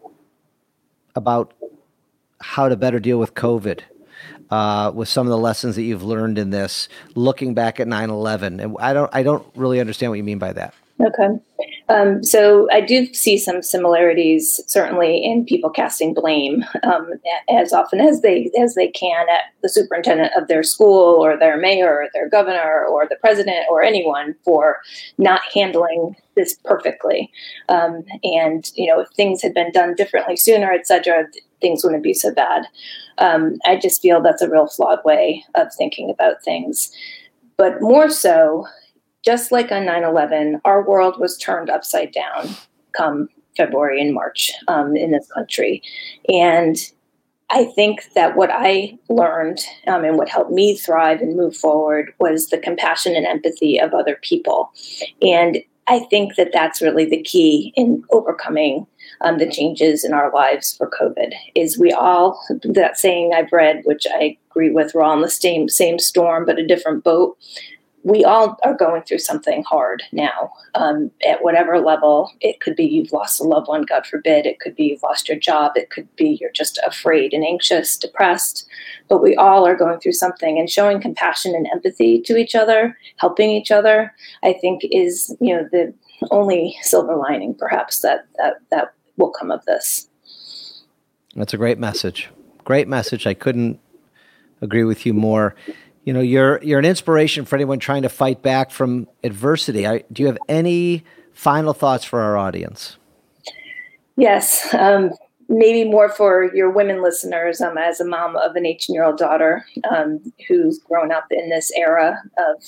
about 1.16 1.54
how 2.40 2.70
to 2.70 2.76
better 2.76 3.00
deal 3.00 3.20
with 3.20 3.36
COVID 3.36 3.82
uh, 4.52 4.92
with 4.94 5.10
some 5.10 5.26
of 5.26 5.32
the 5.32 5.38
lessons 5.38 5.76
that 5.76 5.84
you've 5.84 6.04
learned 6.04 6.38
in 6.38 6.50
this, 6.50 6.90
looking 7.16 7.54
back 7.54 7.80
at 7.80 7.88
9/11, 7.88 8.62
and 8.62 8.76
I 8.80 8.94
don't, 8.94 9.10
I 9.14 9.24
don't 9.24 9.46
really 9.56 9.80
understand 9.80 10.12
what 10.12 10.18
you 10.18 10.24
mean 10.24 10.40
by 10.40 10.54
that. 10.54 10.74
Okay. 11.00 11.40
Um, 11.90 12.24
so 12.24 12.70
I 12.72 12.82
do 12.82 13.12
see 13.14 13.38
some 13.38 13.62
similarities, 13.62 14.62
certainly 14.68 15.24
in 15.24 15.46
people 15.46 15.70
casting 15.70 16.14
blame 16.14 16.64
um, 16.84 17.10
as 17.50 17.74
often 17.74 18.00
as 18.00 18.22
they 18.22 18.52
as 18.60 18.76
they 18.76 18.88
can 18.88 19.28
at 19.30 19.54
the 19.62 19.70
superintendent 19.70 20.32
of 20.38 20.48
their 20.48 20.64
school 20.64 21.24
or 21.24 21.38
their 21.38 21.58
mayor 21.58 21.90
or 21.90 22.10
their 22.14 22.30
governor 22.30 22.86
or 22.86 23.08
the 23.08 23.18
president 23.18 23.66
or 23.70 23.82
anyone 23.82 24.36
for 24.46 24.78
not 25.18 25.42
handling 25.54 26.16
this 26.36 26.58
perfectly. 26.64 27.32
Um, 27.68 28.04
and 28.24 28.72
you 28.76 28.88
know, 28.88 29.02
if 29.02 29.10
things 29.10 29.42
had 29.42 29.54
been 29.54 29.72
done 29.72 29.96
differently 29.96 30.38
sooner, 30.38 30.72
et 30.72 30.88
cetera, 30.88 31.26
things 31.62 31.84
wouldn't 31.84 32.04
be 32.04 32.14
so 32.14 32.34
bad. 32.34 32.66
Um, 33.18 33.58
I 33.66 33.78
just 33.78 34.02
feel 34.02 34.22
that's 34.22 34.42
a 34.42 34.50
real 34.50 34.68
flawed 34.68 35.00
way 35.06 35.44
of 35.56 35.74
thinking 35.74 36.10
about 36.10 36.44
things. 36.44 36.92
But 37.58 37.82
more 37.82 38.10
so, 38.10 38.68
just 39.24 39.52
like 39.52 39.72
on 39.72 39.86
9 39.86 40.04
11, 40.04 40.62
our 40.66 40.88
world 40.88 41.20
was 41.20 41.38
turned 41.38 41.70
upside 41.70 42.12
down 42.12 42.50
come 42.98 43.30
February 43.56 44.02
and 44.02 44.14
March 44.14 44.52
um, 44.68 44.96
in 44.96 45.12
this 45.12 45.28
country. 45.32 45.82
And 46.28 46.78
I 47.50 47.66
think 47.66 48.14
that 48.16 48.38
what 48.38 48.50
I 48.52 48.98
learned 49.10 49.60
um, 49.88 50.06
and 50.06 50.18
what 50.18 50.30
helped 50.30 50.52
me 50.52 50.78
thrive 50.78 51.20
and 51.20 51.36
move 51.36 51.56
forward 51.56 52.14
was 52.20 52.48
the 52.48 52.58
compassion 52.58 53.16
and 53.16 53.26
empathy 53.26 53.78
of 53.78 53.94
other 53.94 54.18
people. 54.22 54.72
And 55.22 55.58
I 55.88 56.00
think 56.00 56.36
that 56.36 56.52
that's 56.54 56.82
really 56.82 57.06
the 57.06 57.22
key 57.22 57.74
in 57.76 58.04
overcoming 58.12 58.88
um, 59.22 59.38
the 59.38 59.50
changes 59.50 60.04
in 60.04 60.14
our 60.14 60.32
lives 60.34 60.76
for 60.76 60.90
COVID. 60.90 61.34
Is 61.56 61.78
we 61.78 61.92
all 61.92 62.40
that 62.64 62.98
saying 62.98 63.34
I've 63.34 63.52
read, 63.52 63.82
which 63.86 64.06
I 64.14 64.38
agree 64.50 64.72
with, 64.72 64.94
we're 64.94 65.04
all 65.04 65.16
in 65.16 65.22
the 65.22 65.30
same 65.30 65.70
same 65.70 66.00
storm 66.00 66.46
but 66.46 66.60
a 66.60 66.66
different 66.66 67.04
boat 67.04 67.38
we 68.04 68.24
all 68.24 68.58
are 68.64 68.74
going 68.74 69.04
through 69.04 69.20
something 69.20 69.64
hard 69.64 70.02
now 70.12 70.52
um, 70.74 71.12
at 71.28 71.44
whatever 71.44 71.80
level. 71.80 72.32
It 72.42 72.60
could 72.60 72.76
be 72.76 72.86
you've 72.86 73.12
lost 73.12 73.40
a 73.40 73.44
loved 73.44 73.68
one, 73.68 73.84
God 73.84 74.06
forbid. 74.06 74.46
It 74.46 74.60
could 74.60 74.76
be 74.76 74.86
you've 74.86 75.04
lost 75.04 75.30
your 75.30 75.38
job. 75.38 75.74
It 75.76 75.90
could 75.92 76.14
be 76.16 76.38
you're 76.42 76.52
just 76.52 76.80
afraid 76.86 77.34
and 77.34 77.46
anxious, 77.46 77.98
depressed. 77.98 78.68
But 79.08 79.22
we 79.22 79.36
all 79.36 79.68
are 79.68 79.76
going 79.76 80.00
through 80.00 80.14
something, 80.14 80.58
and 80.58 80.70
showing 80.70 81.00
compassion 81.02 81.54
and 81.54 81.68
empathy 81.68 82.22
to 82.22 82.38
each 82.38 82.56
other, 82.56 82.98
helping 83.18 83.52
each 83.52 83.72
other, 83.72 84.14
I 84.44 84.54
think 84.54 84.82
is 84.92 85.36
you 85.40 85.56
know 85.56 85.68
the 85.72 85.94
only 86.32 86.78
silver 86.82 87.16
lining, 87.16 87.54
perhaps 87.54 88.02
that 88.02 88.26
that 88.38 88.56
that 88.72 88.94
will 89.18 89.32
come 89.32 89.52
of 89.52 89.64
this. 89.66 90.08
That's 91.36 91.54
a 91.54 91.58
great 91.58 91.78
message. 91.78 92.30
Great 92.64 92.88
message. 92.88 93.28
I 93.28 93.34
couldn't 93.34 93.80
agree 94.62 94.84
with 94.84 95.06
you 95.06 95.14
more 95.14 95.56
you 96.04 96.14
know 96.14 96.22
you're 96.22 96.62
you're 96.64 96.80
an 96.80 96.86
inspiration 96.86 97.46
for 97.46 97.56
anyone 97.56 97.80
trying 97.80 98.02
to 98.02 98.10
fight 98.10 98.42
back 98.42 98.72
from 98.72 99.08
adversity. 99.24 99.88
I, 99.88 100.04
do 100.12 100.24
you 100.24 100.28
have 100.28 100.38
any 100.50 101.04
final 101.34 101.74
thoughts 101.74 102.04
for 102.04 102.22
our 102.22 102.38
audience? 102.38 102.98
Yes 104.18 104.74
um, 104.74 105.12
maybe 105.52 105.88
more 105.88 106.10
for 106.10 106.50
your 106.56 106.72
women 106.72 107.04
listeners 107.04 107.62
um, 107.62 107.78
as 107.78 108.00
a 108.00 108.06
mom 108.06 108.38
of 108.38 108.56
an 108.56 108.66
18 108.66 108.94
year 108.94 109.04
old 109.04 109.18
daughter 109.18 109.66
um, 109.94 110.20
who's 110.48 110.80
grown 110.80 111.12
up 111.12 111.26
in 111.30 111.50
this 111.50 111.72
era 111.76 112.18
of 112.38 112.64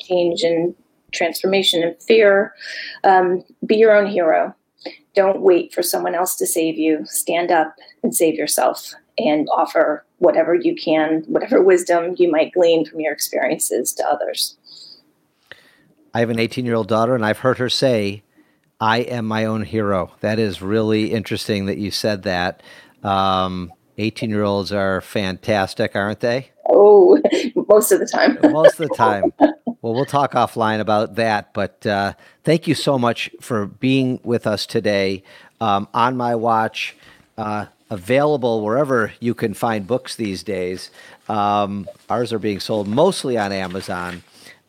change 0.00 0.42
and 0.42 0.74
transformation 1.12 1.82
and 1.82 2.00
fear 2.02 2.54
um, 3.04 3.42
be 3.64 3.76
your 3.76 3.96
own 3.96 4.06
hero. 4.06 4.54
Don't 5.14 5.40
wait 5.40 5.72
for 5.72 5.82
someone 5.82 6.14
else 6.14 6.36
to 6.36 6.46
save 6.46 6.78
you. 6.78 7.00
Stand 7.06 7.50
up 7.50 7.74
and 8.02 8.14
save 8.14 8.34
yourself 8.34 8.92
and 9.18 9.48
offer 9.50 10.04
whatever 10.18 10.54
you 10.54 10.74
can, 10.74 11.22
whatever 11.26 11.62
wisdom 11.62 12.14
you 12.18 12.30
might 12.30 12.52
glean 12.52 12.84
from 12.84 13.00
your 13.00 13.12
experiences 13.12 13.92
to 13.94 14.04
others. 14.08 14.56
I 16.14 16.20
have 16.20 16.30
an 16.30 16.38
18 16.38 16.64
year 16.64 16.74
old 16.74 16.88
daughter, 16.88 17.14
and 17.14 17.24
I've 17.24 17.40
heard 17.40 17.58
her 17.58 17.68
say, 17.68 18.22
I 18.80 18.98
am 18.98 19.26
my 19.26 19.44
own 19.44 19.62
hero. 19.62 20.12
That 20.20 20.38
is 20.38 20.60
really 20.62 21.12
interesting 21.12 21.66
that 21.66 21.78
you 21.78 21.90
said 21.90 22.22
that. 22.22 22.62
18 23.02 23.08
um, 23.08 23.70
year 24.22 24.42
olds 24.42 24.72
are 24.72 25.00
fantastic, 25.00 25.94
aren't 25.94 26.20
they? 26.20 26.50
Oh, 26.68 27.20
most 27.68 27.92
of 27.92 28.00
the 28.00 28.06
time. 28.06 28.38
most 28.52 28.80
of 28.80 28.88
the 28.88 28.94
time. 28.94 29.32
Well, 29.82 29.94
we'll 29.94 30.04
talk 30.04 30.32
offline 30.32 30.80
about 30.80 31.14
that. 31.16 31.54
But 31.54 31.86
uh, 31.86 32.14
thank 32.44 32.66
you 32.66 32.74
so 32.74 32.98
much 32.98 33.30
for 33.40 33.66
being 33.66 34.20
with 34.24 34.46
us 34.46 34.66
today 34.66 35.22
um, 35.60 35.88
on 35.94 36.16
my 36.16 36.34
watch. 36.34 36.96
Uh, 37.38 37.66
available 37.90 38.62
wherever 38.62 39.12
you 39.20 39.34
can 39.34 39.54
find 39.54 39.86
books 39.86 40.16
these 40.16 40.42
days. 40.42 40.90
Um, 41.28 41.88
ours 42.08 42.32
are 42.32 42.38
being 42.38 42.60
sold 42.60 42.88
mostly 42.88 43.38
on 43.38 43.52
Amazon. 43.52 44.22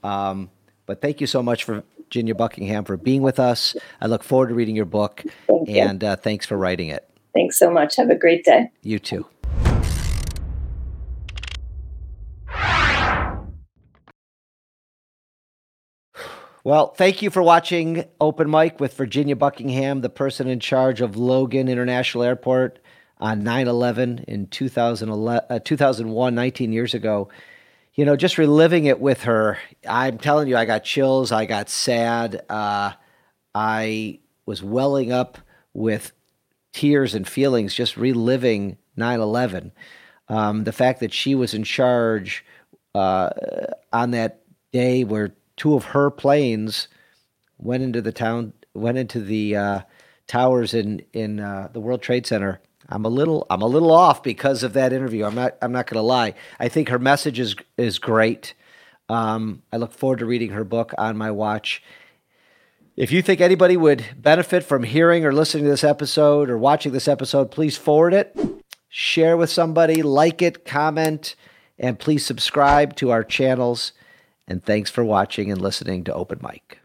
Um, 0.04 0.50
but 0.86 1.02
thank 1.02 1.22
you 1.22 1.28
so 1.28 1.42
much 1.42 1.64
for 1.64 1.84
Virginia 1.98 2.36
Buckingham 2.36 2.86
for 2.86 2.96
being 2.96 3.22
with 3.22 3.40
us. 3.40 3.76
I 4.00 4.08
look 4.08 4.24
forward 4.24 4.50
to 4.50 4.56
reading 4.56 4.76
your 4.76 4.86
book, 4.86 5.24
thank 5.48 5.70
and 5.70 6.04
uh, 6.04 6.16
thanks 6.16 6.46
for 6.46 6.58
writing 6.58 6.90
it. 6.90 7.08
Thanks 7.34 7.60
so 7.60 7.70
much. 7.70 7.98
Have 7.98 8.10
a 8.10 8.16
great 8.16 8.46
day. 8.46 8.72
You 8.82 9.00
too. 9.00 9.28
Well, 16.64 16.88
thank 16.88 17.22
you 17.22 17.30
for 17.30 17.42
watching 17.42 18.04
Open 18.20 18.50
Mic 18.52 18.82
with 18.82 18.94
Virginia 18.98 19.38
Buckingham, 19.38 20.02
the 20.02 20.10
person 20.10 20.50
in 20.50 20.60
charge 20.60 21.00
of 21.00 21.16
Logan 21.16 21.70
International 21.70 22.26
Airport 22.26 22.80
on 23.20 23.44
9 23.44 23.68
11 23.68 24.26
in 24.28 24.48
2011, 24.48 25.46
uh, 25.50 25.60
2001, 25.60 26.36
19 26.36 26.72
years 26.72 26.94
ago. 26.94 27.30
You 27.94 28.06
know, 28.06 28.16
just 28.16 28.38
reliving 28.38 28.86
it 28.86 29.00
with 29.00 29.24
her, 29.24 29.58
I'm 29.90 30.20
telling 30.20 30.48
you, 30.48 30.56
I 30.56 30.66
got 30.66 30.84
chills. 30.84 31.32
I 31.32 31.46
got 31.46 31.68
sad. 31.68 32.44
Uh, 32.48 32.92
I 33.56 34.20
was 34.46 34.62
welling 34.62 35.12
up 35.12 35.40
with 35.74 36.12
tears 36.74 37.16
and 37.16 37.28
feelings 37.28 37.74
just 37.74 37.98
reliving 37.98 38.78
9 38.96 39.20
11. 39.20 39.72
Um, 40.30 40.64
the 40.64 40.72
fact 40.72 41.00
that 41.00 41.14
she 41.14 41.34
was 41.34 41.54
in 41.54 41.64
charge 41.64 42.46
uh, 42.94 43.30
on 43.92 44.12
that 44.12 44.42
day 44.72 45.04
where 45.04 45.34
two 45.56 45.74
of 45.74 45.86
her 45.86 46.12
planes 46.12 46.88
went 47.58 47.82
into 47.82 48.02
the 48.02 48.12
town, 48.12 48.54
went 48.76 48.98
into 48.98 49.20
the 49.20 49.56
uh, 49.56 49.82
towers 50.28 50.74
in 50.74 51.02
in 51.14 51.40
uh, 51.40 51.70
the 51.74 51.80
World 51.80 52.02
Trade 52.02 52.28
Center 52.28 52.60
I'm 52.90 53.06
a 53.06 53.10
little 53.10 53.46
I'm 53.50 53.62
a 53.62 53.68
little 53.68 53.92
off 53.92 54.24
because 54.24 54.64
of 54.64 54.74
that 54.74 54.94
interview. 54.94 55.26
I'm 55.26 55.36
not 55.36 55.58
I'm 55.62 55.72
not 55.72 55.88
going 55.88 56.00
to 56.00 56.08
lie. 56.08 56.34
I 56.60 56.70
think 56.70 56.90
her 56.90 57.00
message 57.00 57.40
is 57.40 57.56
is 57.78 58.00
great. 58.00 58.54
Um, 59.10 59.62
I 59.72 59.78
look 59.78 59.94
forward 59.94 60.20
to 60.20 60.26
reading 60.26 60.52
her 60.52 60.64
book 60.64 60.94
on 60.98 61.18
my 61.18 61.32
watch. 61.32 61.82
If 62.96 63.12
you 63.12 63.22
think 63.22 63.42
anybody 63.42 63.78
would 63.78 64.04
benefit 64.18 64.64
from 64.64 64.84
hearing 64.84 65.24
or 65.24 65.32
listening 65.32 65.66
to 65.66 65.70
this 65.70 65.84
episode 65.84 66.50
or 66.50 66.58
watching 66.58 66.92
this 66.92 67.08
episode, 67.08 67.52
please 67.52 67.78
forward 67.78 68.14
it, 68.14 68.36
share 68.90 69.38
with 69.38 69.52
somebody, 69.52 70.02
like 70.02 70.42
it, 70.42 70.66
comment, 70.66 71.36
and 71.78 72.00
please 72.00 72.26
subscribe 72.26 72.96
to 72.96 73.12
our 73.12 73.24
channels. 73.24 73.94
And 74.48 74.64
thanks 74.64 74.90
for 74.90 75.04
watching 75.04 75.52
and 75.52 75.62
listening 75.62 76.06
to 76.06 76.14
Open 76.14 76.40
Mic. 76.42 76.80